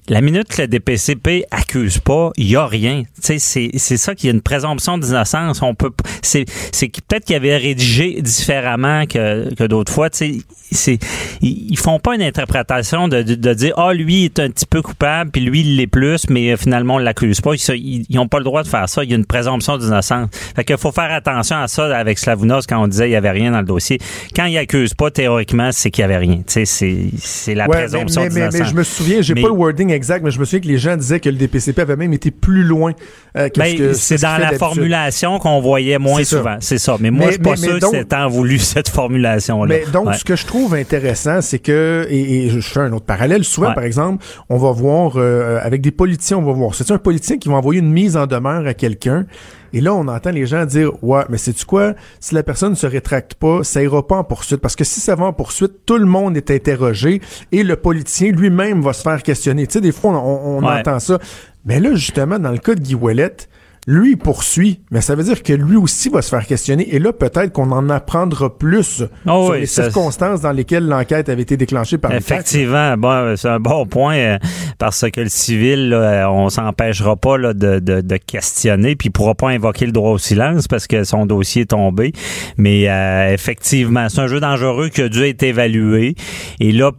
[0.07, 3.03] La minute que le DPCP accuse pas, il y a rien.
[3.19, 5.61] C'est c'est ça qu'il y a une présomption d'innocence.
[5.63, 5.91] On peut,
[6.21, 10.09] c'est c'est que peut-être qu'il avait rédigé différemment que, que d'autres fois.
[10.11, 10.37] Tu sais,
[10.71, 10.99] c'est
[11.41, 14.81] ils, font pas une interprétation de, de, de dire ah lui est un petit peu
[14.81, 17.53] coupable puis lui il l'est plus, mais euh, finalement on l'accuse pas.
[17.55, 19.03] Ils, ils ont pas le droit de faire ça.
[19.03, 20.29] Il y a une présomption d'innocence.
[20.55, 23.31] Fait qu'il faut faire attention à ça avec Slavounos quand on disait il y avait
[23.31, 23.99] rien dans le dossier.
[24.35, 26.37] Quand il accuse pas théoriquement, c'est qu'il y avait rien.
[26.37, 28.69] Tu sais, c'est c'est la Ouais, présomption mais, mais, mais d'innocence.
[28.71, 30.95] je me souviens, j'ai pas le wording exact, mais je me souviens que les gens
[30.97, 32.93] disaient que le DPCP avait même été plus loin
[33.37, 36.57] euh, que Ben, ce que c'est ce dans la formulation qu'on voyait moins souvent.
[36.59, 36.97] C'est ça.
[36.99, 38.89] Mais moi, Mais- je suis pas mais- mais sûr donc- que c'est tant voulu cette
[38.89, 39.75] formulation-là.
[39.75, 40.13] Mais donc, Ouais.
[40.17, 43.69] ce que je trouve intéressant, c'est que, et, et je fais un autre parallèle, souvent,
[43.69, 43.73] Ouais.
[43.75, 47.37] par exemple, on va voir, euh, avec des politiciens, on va voir, c'est un politicien
[47.37, 49.25] qui va envoyer une mise en demeure à quelqu'un,
[49.77, 52.71] et là, on entend les gens dire, ouais, mais c'est tu quoi, si la personne
[52.71, 55.33] ne se rétracte pas, ça ira pas en poursuite, parce que si ça va en
[55.33, 59.67] poursuite, tout le monde est interrogé, et le politicien lui-même va se faire questionner.
[59.67, 60.79] Tu sais, des fois, on, on Ouais.
[60.79, 61.19] entend ça.
[61.65, 63.35] Mais là, justement, dans le cas de Guy Ouellet,
[63.87, 66.95] lui, poursuit, mais ça veut dire que lui aussi va se faire questionner.
[66.95, 70.87] Et là, peut-être qu'on en apprendra plus Oh sur oui, les ça- circonstances dans lesquelles
[70.87, 72.11] l'enquête avait été déclenchée par.
[72.13, 74.37] Effectivement, bon, c'est un bon point euh,
[74.79, 79.11] parce que le civil, là, on s'empêchera pas là, de, de, de questionner, puis il
[79.11, 82.11] pourra pas invoquer le droit au silence parce que son dossier est tombé.
[82.57, 86.15] Mais euh, effectivement, c'est un jeu dangereux qui a dû être évalué.
[86.59, 86.91] Et là,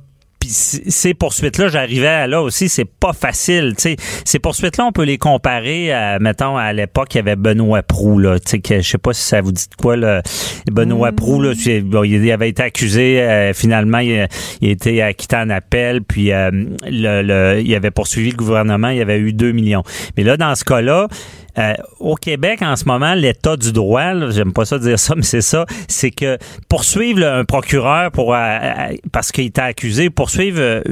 [0.46, 3.74] puis ces poursuites-là, j'arrivais à là aussi, c'est pas facile.
[3.76, 3.96] tu sais.
[4.24, 8.18] Ces poursuites-là, on peut les comparer à, mettons, à l'époque, il y avait Benoît Proux,
[8.18, 8.38] là.
[8.38, 10.22] Tu sais, que je sais pas si ça vous dit de quoi, là.
[10.70, 11.52] Benoît Proux, là,
[11.84, 14.26] bon, il avait été accusé, euh, finalement, il,
[14.60, 16.50] il a été acquitté en appel, puis euh,
[16.84, 19.82] le, le- il avait poursuivi le gouvernement, il avait eu 2 millions.
[20.16, 21.08] Mais là, dans ce cas-là,
[21.58, 25.22] euh, au Québec, en ce moment, l'état du droit, j'aime pas ça dire ça, mais
[25.22, 26.38] c'est ça, c'est que
[26.68, 30.82] poursuivre là, un procureur pour euh, euh, parce qu'il était accusé, poursuivre euh,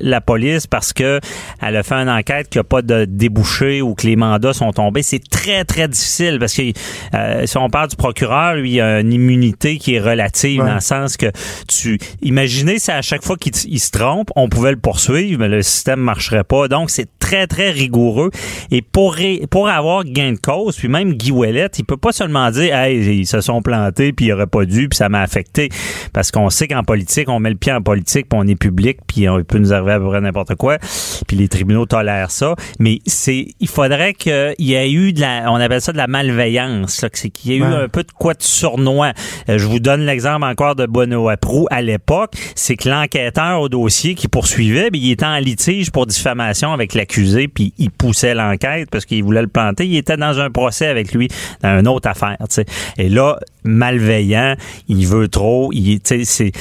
[0.00, 1.20] la police parce que
[1.62, 4.72] elle a fait une enquête qui a pas de débouché ou que les mandats sont
[4.72, 6.62] tombés, c'est très très difficile parce que
[7.14, 10.66] euh, si on parle du procureur, lui, il a une immunité qui est relative Ouais.
[10.68, 11.26] dans le sens que
[11.68, 15.62] tu imaginez si à chaque fois qu'il se trompe, on pouvait le poursuivre, mais le
[15.62, 16.68] système marcherait pas.
[16.68, 18.30] Donc c'est très très rigoureux
[18.70, 22.12] et pour ré- pour avoir gain de cause, puis même Guy Ouellet, il peut pas
[22.12, 25.20] seulement dire hey, ils se sont plantés puis il aurait pas dû puis ça m'a
[25.22, 25.68] affecté
[26.12, 28.98] parce qu'on sait qu'en politique, on met le pied en politique puis on est public
[29.06, 30.78] puis on peut nous arriver à peu près n'importe quoi
[31.26, 35.50] puis les tribunaux tolèrent ça, mais c'est il faudrait qu'il y ait eu de la
[35.52, 37.74] on appelle ça de la malveillance, là, que c'est qu'il y ait eu Ouais.
[37.84, 39.12] un peu de quoi de sournois.
[39.48, 43.68] Euh, je vous donne l'exemple encore de Bono Prou à l'époque, c'est que l'enquêteur au
[43.68, 48.34] dossier qui poursuivait, ben, il était en litige pour diffamation avec l'accusé, puis il poussait
[48.34, 49.77] l'enquête parce qu'il voulait le planter.
[49.86, 51.28] Il était dans un procès avec lui
[51.62, 52.36] dans une autre affaire.
[52.40, 52.66] tu sais.
[52.96, 54.54] Et là, malveillant,
[54.88, 55.70] il veut trop.
[55.72, 56.52] Il, c'est,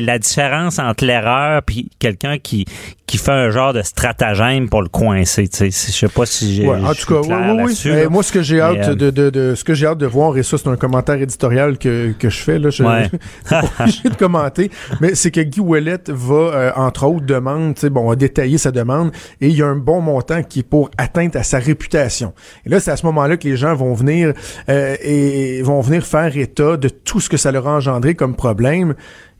[0.00, 2.64] la différence entre l'erreur puis quelqu'un qui
[3.06, 5.46] qui fait un genre de stratagème pour le coincer.
[5.46, 5.66] tu sais.
[5.70, 6.66] Je sais pas si j'ai.
[6.66, 7.62] Ouais, en tout cas, suis clair oui, oui, oui.
[7.68, 9.98] là-dessus, Eh, moi, ce que j'ai hâte euh, de, de, de- ce que j'ai hâte
[9.98, 12.70] de voir, et ça, c'est un commentaire éditorial que, que je fais, là.
[12.70, 13.08] Je, Ouais.
[13.80, 17.90] obligé de commenter, mais c'est que Guy Ouellet va, euh, entre autres, demande, tu sais,
[17.90, 20.90] bon, a détaillé sa demande, et il y a un bon montant qui est pour
[20.98, 22.32] atteinte à sa réputation.
[22.64, 24.32] Et là, c'est à ce moment-là que les gens vont venir,
[24.68, 28.34] euh, et vont venir faire état de tout ce que ça leur a engendré comme
[28.34, 28.94] problème,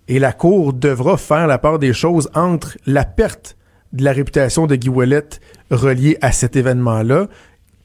[0.08, 3.56] et la Cour devra faire la part des choses entre la perte
[3.92, 5.28] de la réputation de Guy Ouellet
[5.70, 7.26] reliée à cet événement-là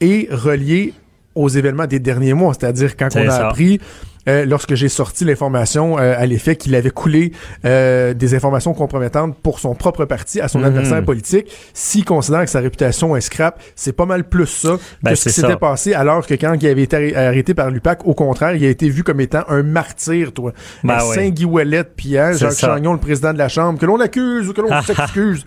[0.01, 0.93] et reliée
[1.35, 2.53] aux événements des derniers mois.
[2.53, 3.47] C'est-à-dire quand on a ça.
[3.47, 3.79] appris
[4.27, 7.31] euh, lorsque j'ai sorti l'information euh, à l'effet qu'il avait coulé
[7.65, 10.65] euh, des informations compromettantes pour son propre parti à son Mhm.
[10.65, 11.47] adversaire politique.
[11.73, 15.29] S'il considère que sa réputation est scrap, c'est pas mal plus ça Ben, que ce
[15.29, 18.55] qui s'était passé alors que quand il avait été arrê- arrêté par l'UPAC, au contraire,
[18.55, 20.53] il a été vu comme étant un martyr, toi.
[20.83, 21.15] Ben Un oui.
[21.15, 22.67] Saint-Guy-Ouellette, puis hein, Jacques ça.
[22.67, 25.43] Chagnon, le président de la Chambre, que l'on accuse ou que l'on s'excuse.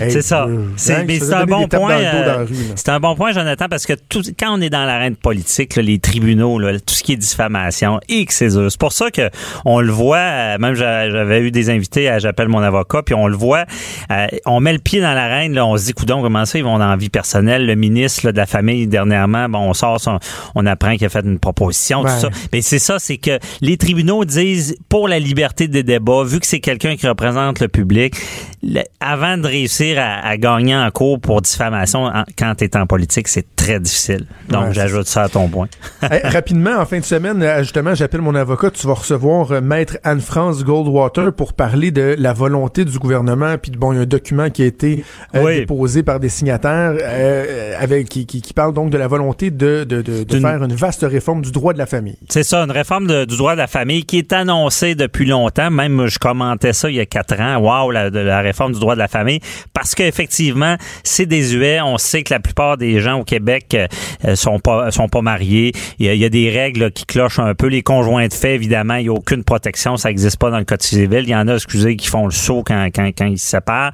[0.00, 0.44] Hey, C'est ça.
[0.46, 1.92] euh, C'est hein, un bon point.
[1.98, 5.76] euh, c'est un bon point, Jonathan, parce que tout, quand on est dans l'arène politique,
[5.76, 9.30] là, les tribunaux, là, tout ce qui est diffamation, et c'est pour ça que
[9.64, 10.16] on le voit.
[10.18, 13.64] euh, Même j'a- j'avais eu des invités à j'appelle mon avocat, puis on le voit.
[14.10, 16.64] euh, on met le pied dans l'arène, là, on se dit coudon comment ça ils
[16.64, 17.66] vont dans la vie personnelle?
[17.66, 20.18] Le ministre là, de la famille dernièrement, bon, on sort, son-
[20.54, 22.10] on apprend qu'il a fait une proposition, Ouais.
[22.14, 22.28] tout ça.
[22.52, 26.46] Mais c'est ça, c'est que les tribunaux disent pour la liberté des débats, vu que
[26.46, 28.14] c'est quelqu'un qui représente le public,
[28.62, 32.76] le- avant de réussir à, à gagner en cours pour diffamation en- quand tu es
[32.76, 34.26] en politique, c'est très difficile.
[34.48, 35.68] Donc, Ouais, j'ajoute ça à ton point.
[36.02, 38.70] Hey, rapidement, en fin de semaine, euh, justement, j'appelle mon avocat.
[38.70, 43.56] Tu vas recevoir euh, Maître Anne-France Goldwater pour parler de la volonté du gouvernement.
[43.60, 45.56] Puis bon, il y a un document qui a été euh, Oui.
[45.60, 49.84] déposé par des signataires euh, avec qui, qui, qui parle donc de la volonté de,
[49.84, 52.16] de, de, de D'une- faire une vaste réforme du droit de la famille.
[52.30, 55.70] C'est ça, une réforme de- du droit de la famille qui est annoncée depuis longtemps.
[55.70, 57.58] Même je commentais ça il y a quatre ans.
[57.58, 59.40] Waouh, la, de la réforme du droit de la famille.
[59.74, 61.80] Parce qu'effectivement, c'est désuet.
[61.80, 63.76] On sait que la plupart des gens au Québec
[64.24, 65.72] euh, sont pas sont pas mariés.
[65.98, 67.66] Il y a, il y a des règles là, qui clochent un peu.
[67.68, 69.96] Les conjoints de fait, évidemment, il n'y a aucune protection.
[69.96, 71.22] Ça n'existe pas dans le code civil.
[71.22, 73.92] Il y en a, excusez, qui font le saut quand, quand, quand ils se séparent.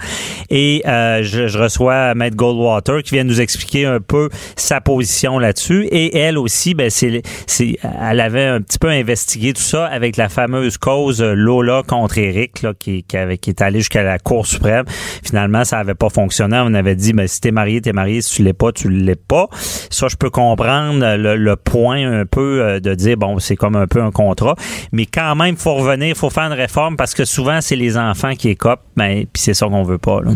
[0.51, 5.39] Et euh, je, je reçois Maître Goldwater qui vient nous expliquer un peu sa position
[5.39, 5.87] là-dessus.
[5.91, 10.17] Et elle aussi, ben, c'est, c'est, elle avait un petit peu investigué tout ça avec
[10.17, 14.03] la fameuse cause euh, Lola contre Eric, là, qui, qui, avait, qui est allée jusqu'à
[14.03, 14.85] la Cour suprême.
[15.25, 16.61] Finalement, ça avait pas fonctionné.
[16.63, 18.21] On avait dit, ben, si t'es marié, t'es marié.
[18.21, 19.49] Si tu l'es pas, tu l'es pas.
[19.91, 23.77] Ça, je peux comprendre le, le point un peu euh, de dire, bon, c'est comme
[23.77, 24.57] un peu un contrat.
[24.93, 28.35] Mais quand même, faut revenir, faut faire une réforme parce que souvent, c'est les enfants
[28.35, 28.83] qui écopent.
[28.97, 30.33] Ben, puis c'est ça qu'on veut pas, là.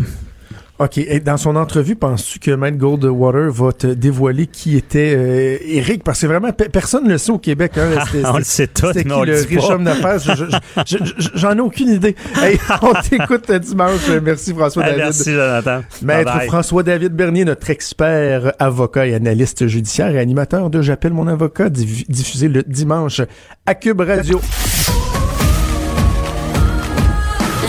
[0.80, 0.98] OK.
[0.98, 6.04] Et dans son entrevue, penses-tu que Maître Goldwater va te dévoiler qui était euh, Eric?
[6.04, 7.72] Parce que vraiment, pe- personne ne le sait au Québec.
[7.76, 9.74] Hein, C'était- on le sait mais qui on le le dit riche pas.
[9.74, 10.18] homme d'affaires?
[10.20, 12.14] Je- je- je- je- J'en ai aucune idée.
[12.40, 14.08] Hey, on t'écoute euh, dimanche.
[14.22, 15.02] Merci François Ah, David.
[15.02, 15.80] merci, Jonathan.
[16.02, 16.42] Maître.
[16.46, 22.08] François-David Bernier, notre expert avocat et analyste judiciaire et animateur de J'appelle mon avocat, diff-
[22.08, 23.20] diffusé le dimanche
[23.66, 24.40] à Cube Radio.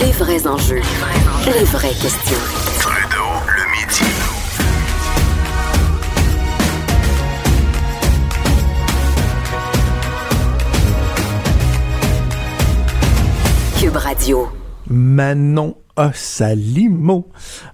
[0.00, 0.80] Les vrais enjeux.
[1.46, 2.59] Les vraies questions.
[14.88, 17.28] Manon Assalimo.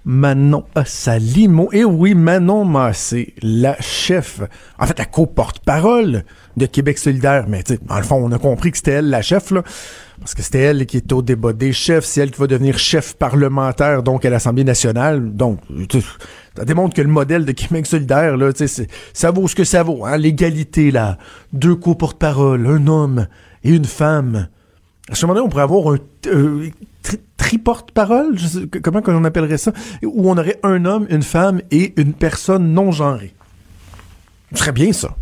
[0.05, 1.69] Manon Assalimo.
[1.71, 4.41] Et oui, Manon Massé, la chef,
[4.77, 7.45] en fait, la co-porte-parole de Québec solidaire.
[7.47, 9.63] Mais, tu dans le fond, on a compris que c'était elle la chef, là.
[10.19, 12.05] Parce que c'était elle qui est au débat des chefs.
[12.05, 15.35] C'est elle qui va devenir chef parlementaire, donc, à l'Assemblée nationale.
[15.35, 15.59] Donc,
[16.55, 18.51] ça démontre que le modèle de Québec solidaire, là,
[19.13, 20.17] ça vaut ce que ça vaut, hein.
[20.17, 21.17] L'égalité, là.
[21.51, 23.27] Deux co-porte-parole, un homme
[23.63, 24.49] et une femme.
[25.09, 26.69] À ce moment-là, on pourrait avoir un euh,
[27.01, 28.35] tri- triporte-parole,
[28.83, 29.71] comment on appellerait ça,
[30.03, 33.33] où on aurait un homme, une femme et une personne non genrée.
[34.53, 35.15] Ce serait bien ça.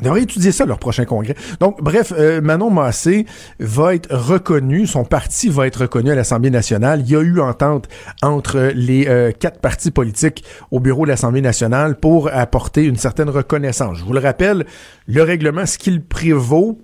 [0.00, 1.36] On devrait étudier ça leur prochain congrès.
[1.60, 3.26] Donc, bref, euh, Manon Massé
[3.60, 7.00] va être reconnu, son parti va être reconnu à l'Assemblée nationale.
[7.02, 7.88] Il y a eu entente
[8.20, 13.30] entre les euh, quatre partis politiques au bureau de l'Assemblée nationale pour apporter une certaine
[13.30, 13.96] reconnaissance.
[13.98, 14.66] Je vous le rappelle,
[15.06, 16.80] le règlement, ce qu'il prévaut,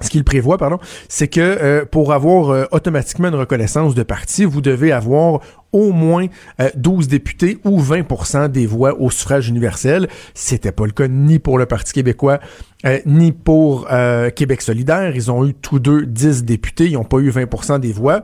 [0.00, 0.78] ce qu'il prévoit, pardon,
[1.08, 5.40] c'est que euh, pour avoir euh, automatiquement une reconnaissance de parti, vous devez avoir
[5.72, 6.26] au moins
[6.60, 10.08] euh, 12 députés ou 20% des voix au suffrage universel.
[10.34, 12.40] C'était pas le cas ni pour le Parti québécois
[12.84, 15.14] euh, ni pour euh, Québec solidaire.
[15.14, 18.22] Ils ont eu tous deux 10 députés, ils n'ont pas eu 20% des voix.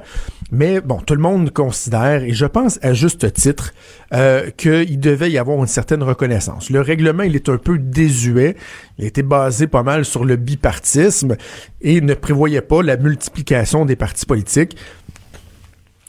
[0.50, 3.72] Mais bon, tout le monde considère, et je pense à juste titre,
[4.12, 6.70] euh, qu'il devait y avoir une certaine reconnaissance.
[6.70, 8.56] Le règlement, il est un peu désuet.
[8.98, 11.37] Il était basé pas mal sur le bipartisme
[11.80, 14.76] et ne prévoyait pas la multiplication des partis politiques.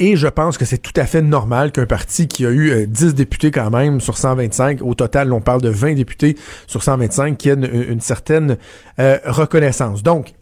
[0.01, 2.85] Et je pense que c'est tout à fait normal qu'un parti qui a eu euh,
[2.85, 7.37] 10 députés quand même sur 125, au total on parle de 20 députés sur 125,
[7.37, 8.57] qui une, une certaine
[8.99, 10.01] euh, reconnaissance.
[10.01, 10.33] Donc,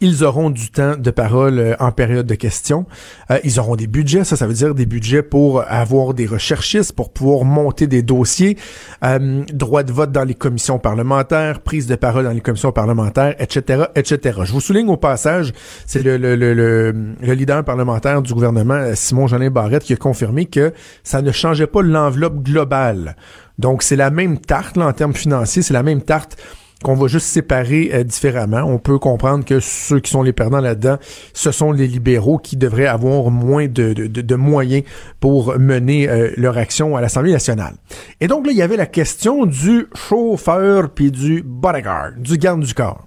[0.00, 2.86] ils auront du temps de parole euh, en période de questions.
[3.30, 6.92] Euh, ils auront des budgets, ça, ça veut dire des budgets pour avoir des recherchistes,
[6.92, 8.56] pour pouvoir monter des dossiers,
[9.04, 13.34] euh, droit de vote dans les commissions parlementaires, prise de parole dans les commissions parlementaires,
[13.38, 14.40] etc., etc.
[14.44, 15.52] Je vous souligne au passage,
[15.86, 19.92] c'est le, le, le, le, le leader parlementaire du gouvernement, euh, Simon Jolin Barrette, qui
[19.92, 20.72] a confirmé que
[21.02, 23.16] ça ne changeait pas l'enveloppe globale.
[23.58, 26.36] Donc, c'est la même tarte là, en termes financiers, c'est la même tarte
[26.82, 28.62] qu'on va juste séparer euh, différemment.
[28.62, 30.96] On peut comprendre que ceux qui sont les perdants là-dedans,
[31.34, 34.84] ce sont les libéraux qui devraient avoir moins de, de, moyens
[35.20, 37.74] pour mener euh, leur action à l'Assemblée nationale.
[38.20, 42.62] Et donc là, il y avait la question du chauffeur puis du bodyguard, du garde
[42.62, 43.06] du corps.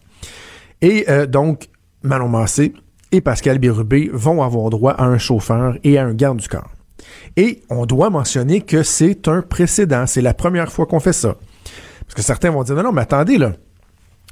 [0.82, 1.70] Et euh, donc,
[2.04, 2.74] Manon Massé
[3.12, 6.70] et Pascal Bérubé vont avoir droit à un chauffeur et à un garde du corps.
[7.38, 10.06] Et on doit mentionner que c'est un précédent.
[10.06, 11.38] C'est la première fois qu'on fait ça.
[12.06, 13.54] Parce que certains vont dire, non, non, mais attendez, là.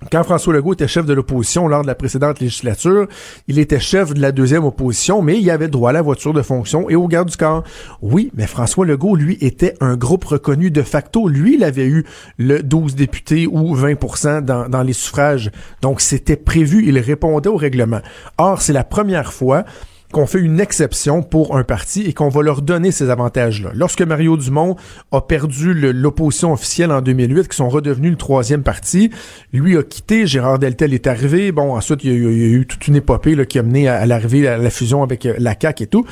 [0.09, 3.07] Quand François Legault était chef de l'opposition lors de la précédente législature,
[3.47, 6.41] il était chef de la deuxième opposition, mais il avait droit à la voiture de
[6.41, 7.63] fonction et au garde du corps.
[8.01, 11.27] Oui, mais François Legault, lui, était un groupe reconnu de facto.
[11.27, 12.03] Lui, il avait eu
[12.37, 15.51] le 12 députés ou 20 dans, dans les suffrages.
[15.83, 16.87] Donc, c'était prévu.
[16.87, 18.01] Il répondait au règlement.
[18.39, 19.65] Or, c'est la première fois
[20.11, 23.71] qu'on fait une exception pour un parti et qu'on va leur donner ces avantages-là.
[23.73, 24.75] Lorsque Mario Dumont
[25.11, 29.09] a perdu l'opposition officielle en 2008, qui sont redevenus le troisième parti,
[29.53, 32.95] lui a quitté, Gérard Deltel est arrivé, bon, ensuite, il y a, eu toute une
[32.95, 36.05] épopée qui a mené à, l'arrivée, à la fusion avec euh, la CAQ et tout.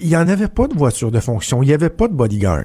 [0.00, 2.64] Il n'y en avait pas de voiture de fonction, il n'y avait pas de bodyguard.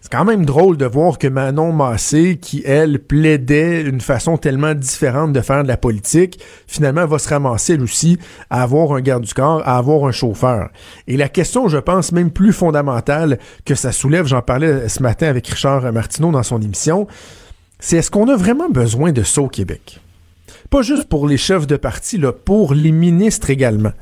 [0.00, 4.74] C'est quand même drôle de voir que Manon Massé, qui, elle, plaidait une façon tellement
[4.74, 8.18] différente de faire de la politique, finalement va se ramasser, elle aussi,
[8.50, 10.70] à avoir un garde du corps, à avoir un chauffeur.
[11.06, 15.28] Et la question, je pense, même plus fondamentale que ça soulève, j'en parlais ce matin
[15.28, 17.06] avec Richard Martineau dans son émission,
[17.78, 20.00] c'est est-ce qu'on a vraiment besoin de ça au Québec?
[20.70, 23.92] Pas juste pour les chefs de parti, là, pour les ministres également.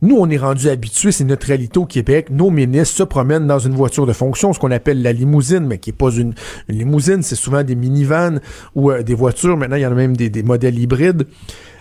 [0.00, 2.28] Nous, on est rendu habitués, c'est notre réalité au Québec.
[2.30, 5.78] Nos ministres se promènent dans une voiture de fonction, ce qu'on appelle la limousine, mais
[5.78, 6.34] qui est pas une,
[6.68, 8.38] limousine, c'est souvent des minivans
[8.76, 9.56] ou euh, des voitures.
[9.56, 11.26] Maintenant, il y en a même des, modèles hybrides.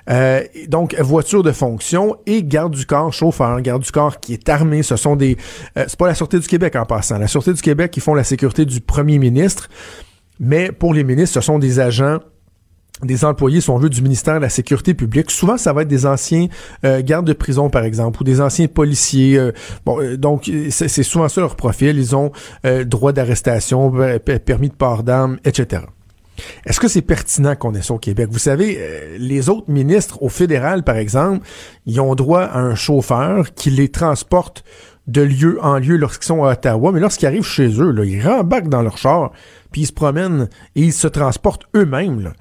[0.09, 4.49] Euh, donc, voiture de fonction et garde du corps, chauffeur, garde du corps qui est
[4.49, 4.81] armé.
[4.81, 5.37] Ce sont des...
[5.77, 7.19] Euh, c'est pas la Sûreté du Québec en passant.
[7.19, 9.69] La Sûreté du Québec, qui font la sécurité du premier ministre.
[10.39, 12.19] Mais pour les ministres, ce sont des agents
[13.03, 15.29] des employés, si on veut, du ministère de la Sécurité publique.
[15.29, 16.47] Souvent, ça va être des anciens
[16.83, 19.37] euh, gardes de prison, par exemple, ou des anciens policiers.
[19.37, 19.51] Euh,
[19.87, 21.97] euh, donc, c'est souvent ça leur profil.
[21.97, 22.31] Ils ont
[22.85, 23.93] droit d'arrestation,
[24.45, 25.83] permis de port d'armes, etc.
[26.65, 28.29] Est-ce que c'est pertinent qu'on ait ça au Québec?
[28.31, 28.79] Vous savez,
[29.17, 31.45] les autres ministres au fédéral, par exemple,
[31.85, 34.63] ils ont droit à un chauffeur qui les transporte
[35.07, 38.21] de lieu en lieu lorsqu'ils sont à Ottawa, mais lorsqu'ils arrivent chez eux, là, ils
[38.21, 39.31] rembarquent dans leur char,
[39.71, 42.33] puis ils se promènent et ils se transportent eux-mêmes.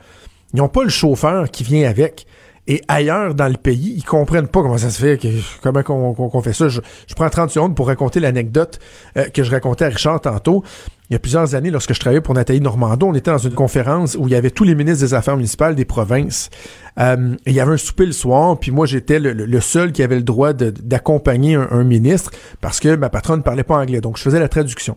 [0.54, 2.26] Ils n'ont pas le chauffeur qui vient avec.
[2.68, 5.20] Et ailleurs dans le pays, ils comprennent pas comment ça se fait,
[5.62, 6.68] comment qu'on fait ça.
[6.68, 6.80] Je,
[7.14, 8.80] prends 30 secondes pour raconter l'anecdote
[9.16, 10.64] euh, que je racontais à Richard tantôt.
[11.08, 13.54] Il y a plusieurs années, lorsque je travaillais pour Nathalie Normando, on était dans une
[13.54, 16.50] conférence où il y avait tous les ministres des Affaires municipales des provinces.
[16.98, 20.16] Euh, il y avait un souper le soir, puis moi j'étais le, seul qui avait
[20.16, 24.22] le droit d'accompagner un, ministre parce que ma patronne ne parlait pas anglais, donc je
[24.22, 24.96] faisais la traduction.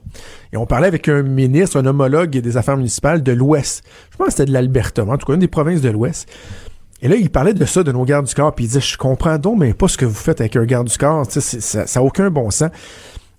[0.51, 3.83] Et on parlait avec un ministre, un homologue des Affaires municipales de l'Ouest.
[4.11, 6.27] Je pense que c'était de l'Alberta, en tout cas une des provinces de l'Ouest.
[7.01, 8.97] Et là, il parlait de ça, de nos gardes du corps, puis il disait, je
[8.97, 12.03] comprends donc, mais pas ce que vous faites avec un garde du corps, ça n'a
[12.03, 12.71] aucun bon sens.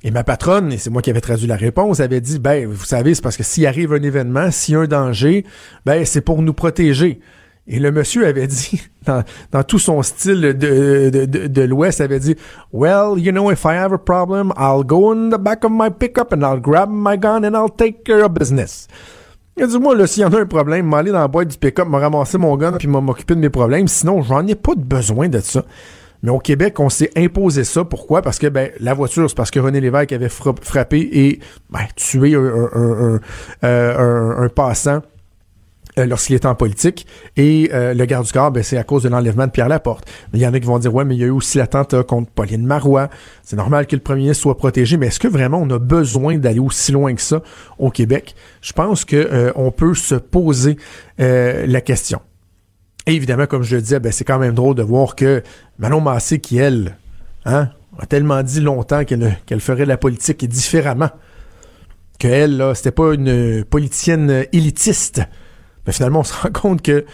[0.02, 2.84] Et ma patronne, et c'est moi qui avais traduit la réponse, avait dit, ben, vous
[2.84, 5.44] savez, c'est parce que s'il arrive un événement, s'il y a un danger,
[5.84, 7.20] ben, c'est pour nous protéger.
[7.66, 12.18] Et le monsieur avait dit, dans, tout son style de, de, de, de l'Ouest, avait
[12.18, 12.34] dit,
[12.72, 15.90] Well, you know, if I have a problem, I'll go in the back of my
[15.90, 18.88] pickup and I'll grab my gun and I'll take care of business.
[19.58, 21.48] Il a dit, moi, là, s'il y en a un problème, m'aller dans la boîte
[21.48, 23.88] du pick-up, me ramasser mon gun puis m'occuper de mes problèmes.
[23.88, 25.64] Sinon, j'en ai pas de besoin de ça.
[26.22, 27.84] Mais au Québec, on s'est imposé ça.
[27.84, 28.22] Pourquoi?
[28.22, 31.40] Parce que ben, la voiture, c'est parce que René Lévesque avait frappé et
[31.70, 33.20] ben, tué un, un,
[33.62, 35.00] un, un passant
[35.98, 37.06] euh, lorsqu'il était en politique.
[37.36, 40.08] Et euh, le garde du corps, ben, c'est à cause de l'enlèvement de Pierre Laporte.
[40.32, 41.58] Mais il y en a qui vont dire, ouais, mais il y a eu aussi
[41.58, 43.08] l'attentat contre Pauline Marois.
[43.42, 46.38] C'est normal que le premier ministre soit protégé, mais est-ce que vraiment on a besoin
[46.38, 47.42] d'aller aussi loin que ça
[47.78, 48.34] au Québec?
[48.62, 50.76] Je pense que euh, on peut se poser
[51.18, 52.22] la question.
[53.14, 55.42] Évidemment, comme je le disais, ben, c'est quand même drôle de voir que
[55.78, 56.96] Manon Massé, qui elle,
[57.44, 61.10] hein, a tellement dit longtemps qu'elle ferait la politique différemment,
[62.18, 65.22] qu'elle, c'était pas une politicienne élitiste.
[65.86, 67.04] Mais finalement, on se rend compte que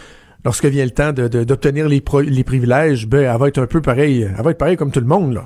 [0.45, 4.51] lorsque vient le temps d'obtenir les, privilèges, ben, elle va être un peu elle va
[4.51, 5.41] être pareil comme tout le monde.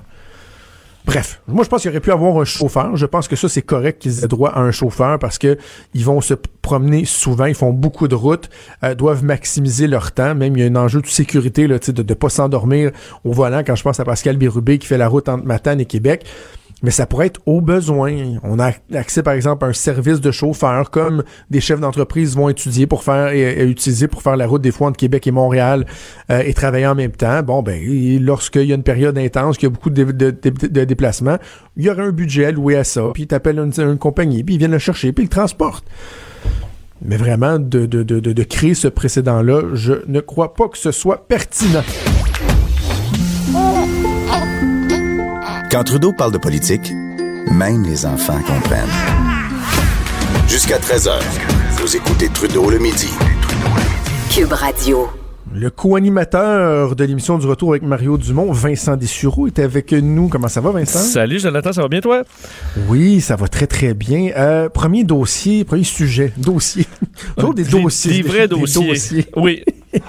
[1.07, 2.95] Bref, moi je pense qu'il aurait pu avoir un chauffeur.
[2.97, 5.57] Je pense que ça c'est correct qu'ils aient droit à un chauffeur parce que
[5.95, 8.51] ils vont se promener souvent, ils font beaucoup de routes,
[8.85, 10.35] euh, doivent maximiser leur temps.
[10.35, 12.91] Même il y a un enjeu de sécurité là, de ne pas s'endormir
[13.25, 13.63] au volant.
[13.67, 16.27] Quand je pense à Pascal Birubé qui fait la route entre Matane et Québec,
[16.83, 18.39] mais ça pourrait être au besoin.
[18.43, 22.49] On a accès, par exemple, à un service de chauffeur, comme des chefs d'entreprise vont
[22.49, 25.87] étudier pour faire et, utiliser pour faire la route des fois entre Québec et Montréal
[26.31, 27.43] euh, et travailler en même temps.
[27.43, 27.81] Bon, ben,
[28.21, 30.05] lorsqu'il y a une période intense, qu'il y a beaucoup de,
[30.85, 31.39] déplacements,
[31.77, 34.59] il y aura un budget loué à ça, puis tu appelles une, compagnie, puis ils
[34.59, 35.87] viennent le chercher, puis ils le transportent.
[37.03, 40.93] Mais vraiment, de, de, de, de créer ce précédent-là, je ne crois pas que ce
[40.93, 41.83] soit pertinent.
[45.71, 46.93] Quand Trudeau parle de politique,
[47.53, 48.89] même les enfants comprennent.
[50.49, 51.13] Jusqu'à 13h,
[51.77, 53.09] vous écoutez Trudeau le midi.
[54.35, 55.09] Cube Radio.
[55.55, 60.27] Le co-animateur de l'émission du retour avec Mario Dumont, Vincent Dessureau, est avec nous.
[60.27, 60.99] Comment ça va, Vincent?
[60.99, 62.25] Salut, Jonathan, ça va bien, toi?
[62.89, 64.33] Oui, ça va très, très bien.
[64.37, 66.87] Euh, premier dossier, premier sujet, dossier.
[67.37, 68.23] Toujours des dossiers.
[68.23, 69.27] Des vrais dossiers.
[69.37, 69.63] Oui.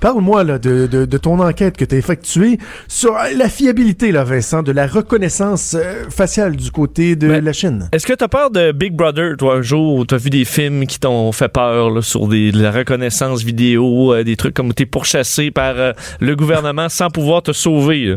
[0.00, 2.58] Parle-moi là, de, de, de, ton enquête que tu as effectuée
[2.88, 7.52] sur la fiabilité, là, Vincent, de la reconnaissance euh, faciale du côté de Ben, la
[7.52, 7.88] Chine.
[7.92, 10.30] Est-ce que tu as peur de Big Brother, toi, un jour où tu as vu
[10.30, 14.36] des films qui t'ont fait peur là, sur des, de la reconnaissance vidéo, euh, des
[14.36, 18.04] trucs comme tu es pourchassé par euh, le gouvernement sans pouvoir te sauver?
[18.04, 18.16] là?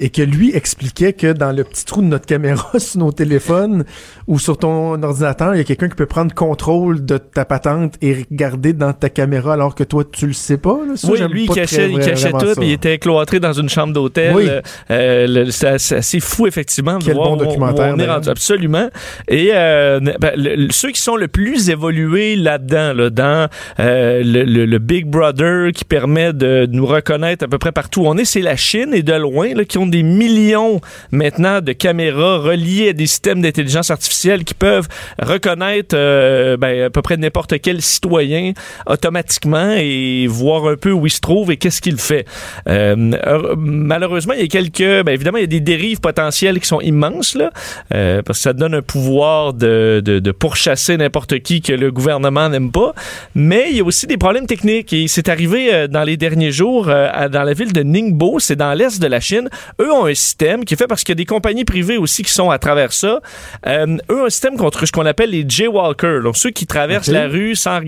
[0.00, 3.84] et que lui expliquait que dans le petit trou de notre caméra sur nos téléphones
[4.26, 7.94] ou sur ton ordinateur, il y a quelqu'un qui peut prendre contrôle de ta patente
[8.02, 10.78] et regarder dans ta caméra alors que toi tu le sais pas.
[10.88, 10.96] Là.
[10.96, 13.92] Ça, oui, lui, il cachait, il cachait tout, puis il était cloîtré dans une chambre
[13.92, 14.34] d'hôtel.
[14.34, 14.46] Oui.
[14.48, 16.98] Euh, euh, c'est assez- fou, effectivement.
[17.04, 18.88] Quel voir bon on- documentaire, on est rendu, absolument.
[19.28, 23.48] Et euh, ben, le- ceux qui sont le plus évolués là-dedans, là, dans
[23.78, 28.02] euh, le, le- le Big Brother qui permet de nous reconnaître à peu près partout
[28.02, 30.80] où on est, c'est la Chine et de loin, là, qui ont des millions
[31.10, 34.88] maintenant de caméras reliées à des systèmes d'intelligence artificielle qui peuvent
[35.20, 38.52] reconnaître euh, ben, à peu près n'importe quel citoyen
[38.86, 42.26] automatiquement et voir un peu où il se trouve et qu'est-ce qu'il fait.
[42.68, 45.04] Euh, heure- malheureusement, il y a quelques...
[45.04, 47.50] Ben, évidemment, il y a des dérives potentielles qui sont immenses, là,
[47.94, 52.48] euh, parce que ça donne un pouvoir de, de, pourchasser n'importe qui que le gouvernement
[52.48, 52.92] n'aime pas.
[53.34, 56.86] Mais il y a aussi des problèmes techniques et c'est arrivé dans les derniers jours
[56.86, 59.48] dans la ville de Ningbo, c'est dans l'est de la Chine.
[59.80, 62.22] Eux ont un système qui est fait parce qu'il y a des compagnies privées aussi
[62.22, 63.20] qui sont à travers ça.
[63.66, 67.08] Euh, eux ont un système contre ce qu'on appelle les jaywalkers, donc ceux qui traversent
[67.08, 67.80] la rue sans,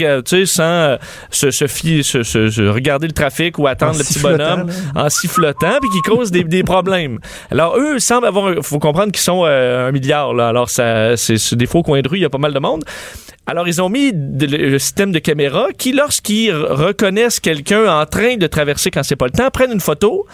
[0.47, 0.97] sans euh,
[1.31, 5.05] se, se, fier- se- regarder le trafic ou attendre En le petit bonhomme là.
[5.05, 7.19] en sifflotant puis qui causent des, des problèmes.
[7.51, 10.49] Alors eux semblent avoir, faut comprendre qu'ils sont euh, un milliard là.
[10.49, 12.85] Alors ça, c'est des faux coins de rue, il y a pas mal de monde.
[13.45, 18.07] Alors, ils ont mis de- le, le système de caméra qui, lorsqu'ils reconnaissent quelqu'un en
[18.07, 20.27] train de traverser quand c'est pas le temps, prennent une photo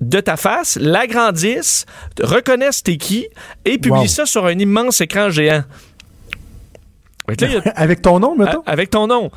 [0.00, 1.84] de ta face, l'agrandissent,
[2.22, 3.26] reconnaissent t'es qui
[3.64, 4.06] et publient Wow.
[4.06, 5.64] ça sur un immense écran géant.
[7.28, 8.62] Là, a- Avec ton nom, mettons?
[8.66, 9.30] avec ton nom.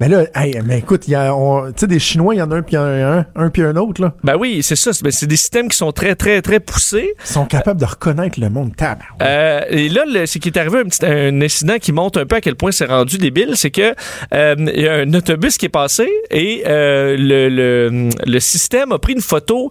[0.00, 2.42] Mais là, hey, mais écoute, il y a, on- tu sais, des Chinois, il y
[2.42, 4.14] en a un puis un, un, un puis un autre, là.
[4.22, 4.92] Ben oui, c'est ça.
[4.92, 7.14] C'est ben, c'est des systèmes qui sont très, très, très poussés.
[7.24, 8.76] Ils sont capables de reconnaître le monde.
[8.76, 9.06] Tabarouette.
[9.22, 12.36] Euh, et là, c'est qui est arrivé un, petit, un incident qui montre un peu
[12.36, 13.94] à quel point c'est rendu débile, c'est que
[14.34, 18.92] euh, il y a un autobus qui est passé et euh, le, le, le système
[18.92, 19.68] a pris une photo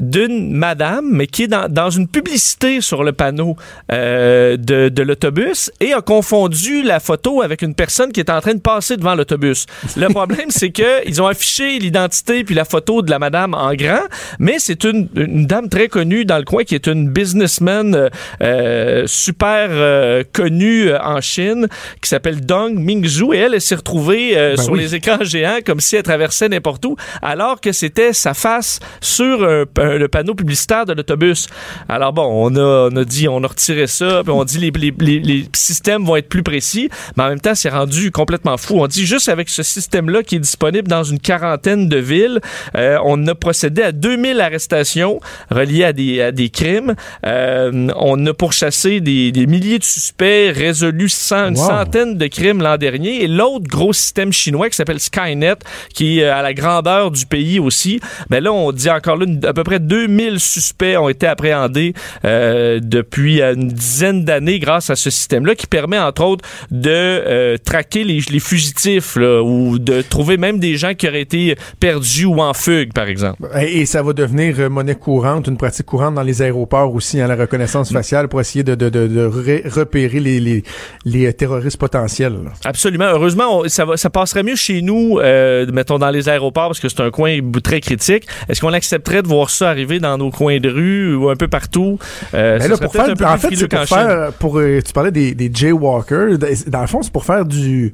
[0.00, 3.54] d'une madame, mais qui est dans, dans une publicité sur le panneau
[3.92, 8.40] euh, de, de l'autobus et a confondu la photo avec une personne qui est en
[8.40, 9.66] train de passer devant l'autobus.
[9.96, 13.74] Le problème, c'est que ils ont affiché l'identité puis la photo de la madame en
[13.74, 14.04] grand,
[14.38, 18.08] mais c'est une, une dame très connue dans le coin qui est une businessman euh,
[18.42, 21.68] euh, super euh, connue euh, en Chine
[22.02, 24.80] qui s'appelle Dong Mingzhu et elle, elle s'est retrouvée euh, Ben sur oui.
[24.80, 29.38] les écrans géants comme si elle traversait n'importe où alors que c'était sa face sur
[29.40, 31.48] le panneau publicitaire de l'autobus.
[31.88, 34.70] Alors bon, on a, on a dit, on a retiré ça, puis on dit les,
[34.70, 38.56] les, les, les systèmes vont être plus précis, mais en même temps, c'est rendu complètement
[38.56, 38.80] fou.
[38.80, 42.40] On dit juste avec ce système-là qui est disponible dans une quarantaine de villes,
[42.76, 46.94] euh, on a procédé à 2000 arrestations reliées à des, à des crimes.
[47.26, 51.66] Euh, on a pourchassé des, des milliers de suspects, résolu cent- une Wow.
[51.66, 53.24] centaine de crimes l'an dernier.
[53.24, 55.56] Et l'autre gros système chinois qui s'appelle Skynet,
[55.94, 58.00] qui est euh, à la grandeur du pays aussi,
[58.30, 61.94] ben là, on dit encore là, à peu près 2000 suspects ont été appréhendés
[62.24, 68.04] euh, depuis une dizaine d'années grâce à ce système-là qui permet, entre autres, de traquer
[68.04, 72.40] les, les fugitifs là, ou de trouver même des gens qui auraient été perdus ou
[72.40, 73.48] en fugue, par exemple.
[73.60, 77.20] Et, et ça va devenir euh, monnaie courante, une pratique courante dans les aéroports aussi,
[77.20, 79.24] hein, la reconnaissance faciale pour essayer de, de, de,
[79.68, 80.62] repérer les, les,
[81.04, 82.34] les euh, terroristes potentiels.
[82.44, 82.50] là.
[82.64, 83.06] Absolument.
[83.06, 86.80] Heureusement, on- ça, va, ça passerait mieux chez nous, euh, mettons dans les aéroports, parce
[86.80, 88.26] que c'est un coin très critique.
[88.48, 91.48] Est-ce qu'on accepterait de voir ça arriver dans nos coins de rue ou un peu
[91.48, 91.98] partout?
[92.34, 93.96] Euh, là, pour faire, en fait, frileux c'est pour qu'en Chine.
[93.96, 96.38] faire, pour, tu parlais des, des jaywalkers.
[96.66, 97.92] Dans le fond, c'est pour faire du,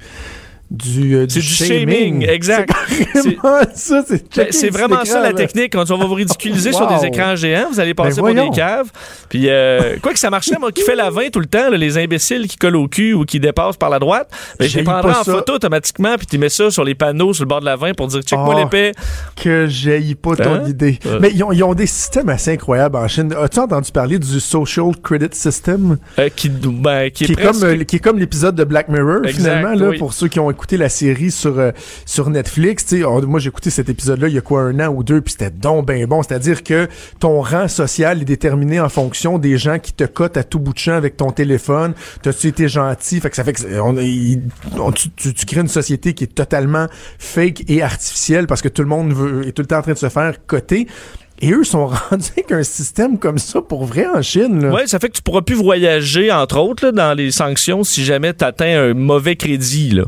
[0.75, 1.47] du, euh, du C'est du
[1.87, 2.71] shaming, exact.
[3.15, 5.73] C'est vraiment ça, c'est Ben, vraiment ça la technique.
[5.73, 8.57] Quand on va vous ridiculiser sur des écrans géants, vous allez passer Ben pour des
[8.57, 8.91] caves.
[9.29, 11.77] Puis, euh, quoi que ça marchait, moi, qui fait la 20 tout le temps, là,
[11.77, 14.85] les imbéciles qui collent au cul ou qui dépassent par la droite, ben, je les
[14.85, 15.33] pas en ça.
[15.33, 17.95] photo automatiquement, puis tu mets ça sur les panneaux sur le bord de la 20
[17.95, 18.59] pour dire check-moi Oh.
[18.59, 18.93] l'épée.
[19.37, 20.69] que j'ai pas ton Hein?
[20.69, 20.99] idée.
[21.21, 23.33] Mais ils ont, ils ont des systèmes assez incroyables en Chine.
[23.41, 25.99] As-tu entendu parler du Social Credit System?
[26.19, 28.65] Euh, qui, ben, qui est qui est, presque- comme, euh, qui est comme l'épisode de
[28.65, 29.99] Black Mirror, Exact, finalement, là, oui.
[29.99, 31.71] pour ceux qui ont écouté la série sur, euh,
[32.07, 32.93] sur Netflix.
[32.93, 35.51] moi, j'ai écouté cet épisode-là il y a quoi, un an ou deux, puis c'était
[35.51, 36.23] donc ben bon.
[36.23, 36.89] C'est-à-dire que
[37.21, 40.73] ton rang social est déterminé en fonction des gens qui te cotent à tout bout
[40.73, 41.95] de champ avec ton téléphone.
[42.23, 43.21] T'as-tu été gentil?
[43.33, 43.61] Ça fait que
[45.17, 46.87] tu, crées une société qui est totalement
[47.19, 49.13] fake et artificielle parce que tout le monde
[49.47, 50.87] est tout le temps en train de se faire coter.
[51.41, 54.67] Et eux sont rendus avec un système comme ça pour vrai en Chine.
[54.67, 58.35] Ouais, ça fait que tu pourras plus voyager, entre autres, dans les sanctions si jamais
[58.35, 59.91] tu atteins un mauvais crédit.
[59.91, 60.05] Là.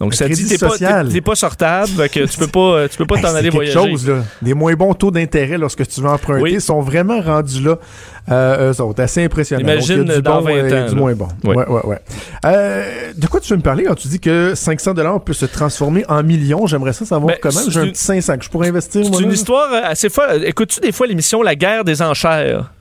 [0.00, 3.06] Donc, Un ça dit t'es pas, t'es pas sortable, que tu peux pas, tu peux
[3.06, 3.72] pas t'en c'est aller voyager.
[3.78, 4.24] chose, là.
[4.42, 6.60] Des moins bons taux d'intérêt lorsque tu veux emprunter Oui.
[6.60, 7.78] sont vraiment rendus là.
[8.30, 9.62] Euh, eux autres, assez impressionnant.
[9.62, 11.00] Imagine Donc, il y a du dans bon 20 et ans, du là.
[11.00, 11.28] moins bon.
[11.44, 11.54] Oui.
[11.54, 11.98] Ouais, ouais, ouais.
[12.44, 15.46] Euh, de quoi tu veux me parler quand tu dis que 500 dollars peut se
[15.46, 16.66] transformer en millions?
[16.66, 17.60] J'aimerais ça savoir Ben, comment.
[17.68, 19.04] J'ai un petit 500 que je pourrais investir.
[19.04, 20.44] C'est une histoire euh, assez folle.
[20.44, 22.72] Écoutes-tu des fois l'émission La guerre des enchères?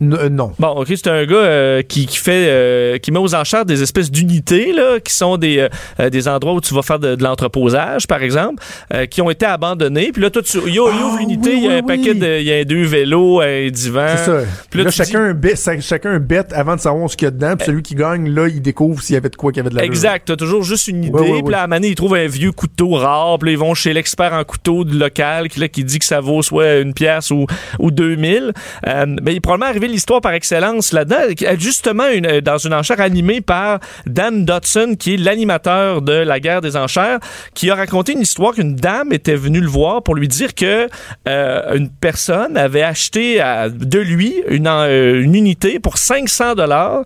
[0.00, 0.52] N- euh, non.
[0.58, 3.82] Bon, ok, c'est un gars euh, qui, qui fait, euh, qui met aux enchères des
[3.82, 5.68] espèces d'unités là, qui sont des,
[6.00, 9.30] euh, des endroits où tu vas faire de, de l'entreposage, par exemple, euh, qui ont
[9.30, 10.10] été abandonnés.
[10.12, 11.78] Puis là, toi, tu, il y a- il ouvre l'unité, oui, il y a oui,
[11.78, 14.06] un paquet de, il y a deux vélos, un divan.
[14.16, 14.38] C'est ça.
[14.70, 17.56] Puis là, chacun, bet, sa- chacun bête avant de savoir ce qu'il y a dedans.
[17.56, 19.70] Puis celui qui gagne, là, il découvre s'il y avait de quoi qu'il y avait
[19.70, 21.12] de la Exact, t'as toujours juste une idée.
[21.42, 23.38] Puis là, à donné, ils trouvent un vieux couteau rare.
[23.38, 26.04] Puis là, ils vont chez l'expert en couteau du local qui, là, qui dit que
[26.04, 27.46] ça vaut soit une pièce ou,
[27.78, 28.52] ou 2000.
[28.86, 31.56] Euh, ben, il est probablement arrivé l'histoire par excellence là-dedans.
[31.58, 36.60] Justement, une, dans une enchère animée par Dan Dodson, qui est l'animateur de la guerre
[36.60, 37.18] des enchères,
[37.54, 40.88] qui a raconté une histoire qu'une dame était venue le voir pour lui dire que
[41.28, 47.04] euh, une personne avait acheté de lui une, euh, une unité pour 500 dollars.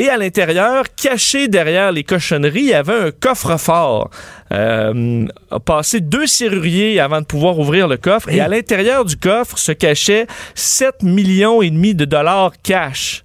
[0.00, 4.08] Et à l'intérieur, caché derrière les cochonneries, il y avait un coffre-fort.
[4.50, 8.30] Euh, a passé deux serruriers avant de pouvoir ouvrir le coffre.
[8.30, 13.24] Et à l'intérieur du coffre se cachait 7 millions et demi de dollars cash.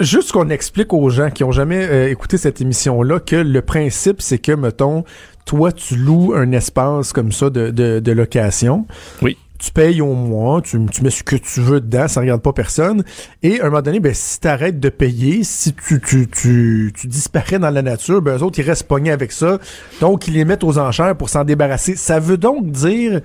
[0.00, 4.20] Juste qu'on explique aux gens qui ont jamais euh, écouté cette émission-là que le principe,
[4.20, 5.04] c'est que, mettons,
[5.44, 8.84] toi, tu loues un espace comme ça de, de, de location.
[9.22, 9.36] Oui.
[9.58, 12.52] Tu payes au mois, tu, tu mets ce que tu veux dedans, ça regarde pas
[12.52, 13.02] personne.
[13.42, 17.06] Et à un moment donné, ben, si t'arrêtes de payer, si tu, tu, tu, tu
[17.08, 19.58] disparais dans la nature, ben, eux autres, ils restent pognés avec ça.
[20.00, 21.96] Donc, ils les mettent aux enchères pour s'en débarrasser.
[21.96, 23.20] Ça veut donc dire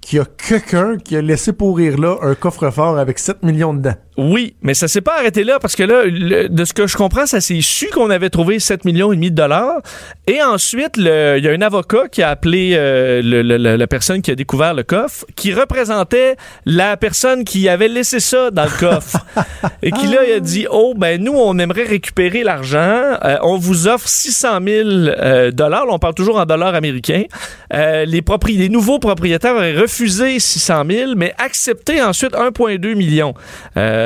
[0.00, 3.94] qu'il y a quelqu'un qui a laissé pourrir là un coffre-fort avec 7 millions dedans.
[4.18, 6.96] Oui, mais ça s'est pas arrêté là parce que là, le- de ce que je
[6.98, 9.80] comprends, ça s'est su qu'on avait trouvé 7 millions et demi de dollars.
[10.26, 13.86] Et ensuite, il y a un avocat qui a appelé euh, le- le- le- la
[13.86, 16.36] personne qui a découvert le coffre, qui représentait
[16.66, 19.16] la personne qui avait laissé ça dans le coffre.
[19.82, 23.16] et qui là, il a dit, oh, ben nous, on aimerait récupérer l'argent.
[23.24, 25.86] Euh, on vous offre 600 000 euh, dollars.
[25.86, 27.24] Là, on parle toujours en dollars américains.
[27.72, 33.32] Les, propri- les nouveaux propriétaires auraient refusé 600 000, mais accepté ensuite 1,2 million.
[33.78, 34.01] Euh,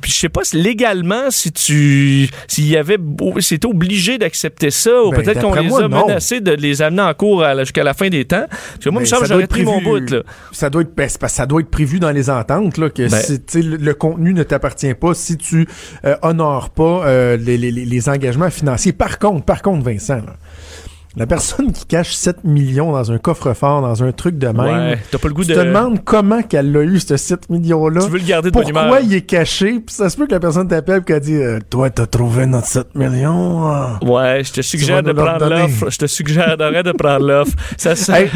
[0.00, 2.98] puis je sais pas légalement si tu s'il y avait
[3.40, 6.06] c'était obligé d'accepter ça ou Ben, peut-être qu'on les moi, a non.
[6.06, 8.46] menacés de les amener en cours jusqu'à la fin des temps.
[8.48, 10.22] Parce que moi, il me Ben, semble j'aurais pris mon bout là.
[10.52, 13.08] Ça doit être ben, parce que ça doit être prévu dans les ententes là que
[13.08, 13.20] Ben.
[13.20, 15.66] si, le, le contenu ne t'appartient pas si tu
[16.04, 18.92] euh, honores pas euh, les, les- les- les engagements financiers.
[18.92, 20.36] Par contre, par contre, Vincent, là,
[21.16, 24.98] la personne qui cache 7 millions dans un coffre-fort, dans un truc de même, Ouais,
[25.10, 28.00] t'as pas le goût tu de te demandes comment qu'elle l'a eu, ce 7 millions-là.
[28.04, 28.64] tu veux le garder de bonne.
[28.72, 29.80] Pourquoi il est caché?
[29.80, 32.46] Puis ça se peut que la personne t'appelle et qu'elle dit euh, Toi, t'as trouvé
[32.46, 33.66] notre 7 millions.
[33.66, 33.98] ah.
[34.02, 35.90] Ouais, je te suggère de prendre l'offre.
[35.90, 37.52] Je te suggérerais de prendre l'offre.
[37.76, 38.30] Ça, ça- Hey,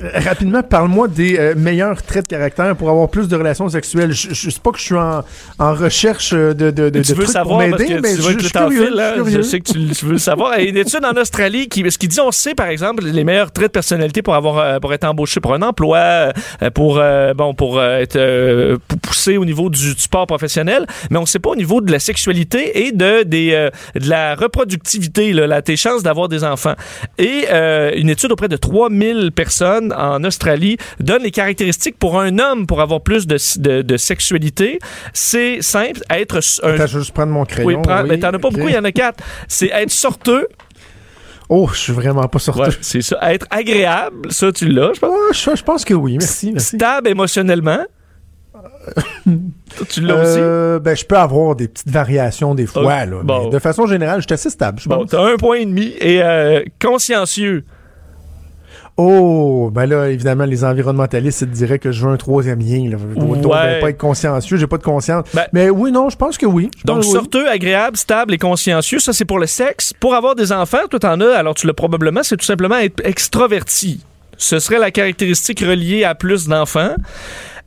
[0.00, 4.12] rapidement, parle-moi des euh, meilleurs traits de caractère pour avoir plus de relations sexuelles.
[4.12, 5.22] Je, je sais pas que je suis en,
[5.58, 8.16] en recherche euh, de, de, de, tu de veux trucs savoir pour m'aider, mais tu
[8.16, 9.12] je, vois je temps curieux, file, hein?
[9.14, 9.42] je je curieux.
[9.42, 10.58] sais que tu, tu veux le savoir.
[10.58, 13.04] Il y a une étude en Australie qui, ce qui dit, on sait par exemple
[13.04, 16.70] les meilleurs traits de personnalité pour avoir euh, pour être embauché pour un emploi, euh,
[16.74, 21.18] pour euh, bon pour être euh, pou- poussé au niveau du, du sport professionnel, mais
[21.18, 25.46] on sait pas au niveau de la sexualité et de des de la reproductivité, là,
[25.46, 26.74] là, tes chances d'avoir des enfants.
[27.18, 27.46] Et
[27.96, 32.80] une étude auprès de 3000 personnes en Australie donne les caractéristiques pour un homme pour
[32.80, 34.78] avoir plus de, de, de sexualité.
[35.12, 37.68] C'est simple, être un Attends, je vais juste prendre mon crayon.
[37.68, 39.22] oui, prends- mais t'en as pas beaucoup, il y en a quatre.
[39.48, 40.48] C'est être sorteux.
[41.48, 42.60] Oh, je suis vraiment pas sorti.
[42.60, 43.18] Ouais, c'est ça.
[43.32, 45.10] Être agréable, ça, tu l'as, je pense.
[45.10, 46.16] Ouais, je, je pense que oui.
[46.18, 46.76] Merci, merci.
[46.76, 47.84] Stable émotionnellement.
[49.90, 50.38] Tu l'as aussi?
[50.38, 53.20] Euh, ben, je peux avoir des petites variations des fois, Ok, là.
[53.22, 53.44] bon.
[53.44, 55.92] mais de façon générale, je suis assez stable, je Bon, t'as un point et demi.
[56.00, 57.64] Et euh, consciencieux.
[58.98, 62.90] Oh, ben là, évidemment, les environnementalistes ils te diraient que je veux un troisième lien.
[62.90, 62.96] Là.
[63.14, 63.80] Je Ouais.
[63.80, 65.26] pas être consciencieux, j'ai pas de conscience.
[65.34, 66.70] Ben- mais oui, non, je pense que oui.
[66.84, 67.12] Donc, que oui.
[67.12, 69.92] sorteux, agréable, stable et consciencieux, ça c'est pour le sexe.
[70.00, 73.04] Pour avoir des enfants, toi t'en as, alors tu l'as probablement, c'est tout simplement être
[73.04, 74.00] extraverti.
[74.38, 76.94] Ce serait la caractéristique reliée à plus d'enfants.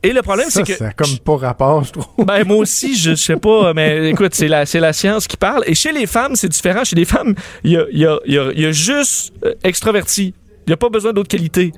[0.02, 0.74] Et le problème, c'est que...
[0.76, 2.26] ça comme pas rapport, je trouve.
[2.26, 5.36] Ben moi aussi, je, je sais pas, mais écoute, c'est la, c'est la science qui
[5.36, 5.64] parle.
[5.68, 6.84] Et chez les femmes, c'est différent.
[6.86, 10.34] Chez les femmes, il y a, y, a, y, a, y a juste euh, extraverti.
[10.70, 11.72] Il n'y a pas besoin d'autres qualités.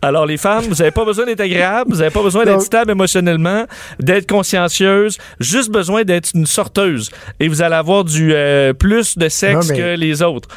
[0.00, 2.92] Alors les femmes, vous n'avez pas besoin d'être agréable, vous n'avez pas besoin d'être stable
[2.92, 3.66] émotionnellement,
[4.00, 7.10] d'être consciencieuse, juste besoin d'être une sorteuse.
[7.38, 10.48] Et vous allez avoir du euh, plus de sexe Non, mais- que les autres.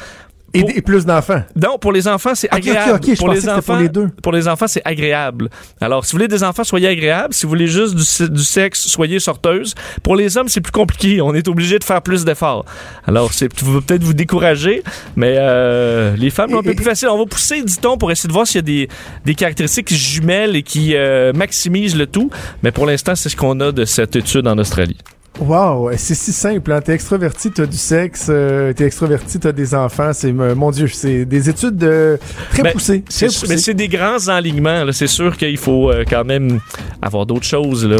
[0.52, 1.42] Et, Pour- et plus d'enfants.
[1.54, 2.98] Non, pour les enfants, c'est agréable.
[3.18, 4.08] pour les enfants, pour les deux.
[4.22, 5.48] pour les enfants, c'est agréable.
[5.80, 7.32] Alors, si vous voulez des enfants, soyez agréables.
[7.34, 9.74] Si vous voulez juste du, se- du sexe, soyez sorteuse.
[10.02, 11.20] Pour les hommes, c'est plus compliqué.
[11.22, 12.64] On est obligé de faire plus d'efforts.
[13.06, 14.82] Alors, c'est peut-être vous décourager,
[15.14, 17.08] mais euh, les femmes, un peu plus facile.
[17.10, 18.88] On va pousser, dit-on, pour essayer de voir s'il y a des,
[19.24, 22.28] des caractéristiques jumellent et qui euh, maximisent le tout.
[22.64, 24.98] Mais pour l'instant, c'est ce qu'on a de cette étude en Australie.
[25.38, 26.70] Wow, c'est si simple.
[26.70, 26.80] Hein?
[26.82, 28.26] T'es extroverti, t'as du sexe.
[28.28, 30.10] euh, t'es extroverti, t'as des enfants.
[30.12, 32.18] C'est euh, mon Dieu, c'est des études euh,
[32.50, 33.02] très Ben, poussées.
[33.08, 33.56] Très mais poussées.
[33.56, 34.84] c'est des grands enlignements.
[34.84, 34.92] là.
[34.92, 36.60] C'est sûr qu'il faut euh, quand même
[37.00, 37.86] avoir d'autres choses.
[37.86, 37.96] Là.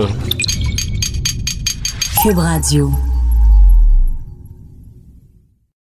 [2.23, 2.91] Cube Radio.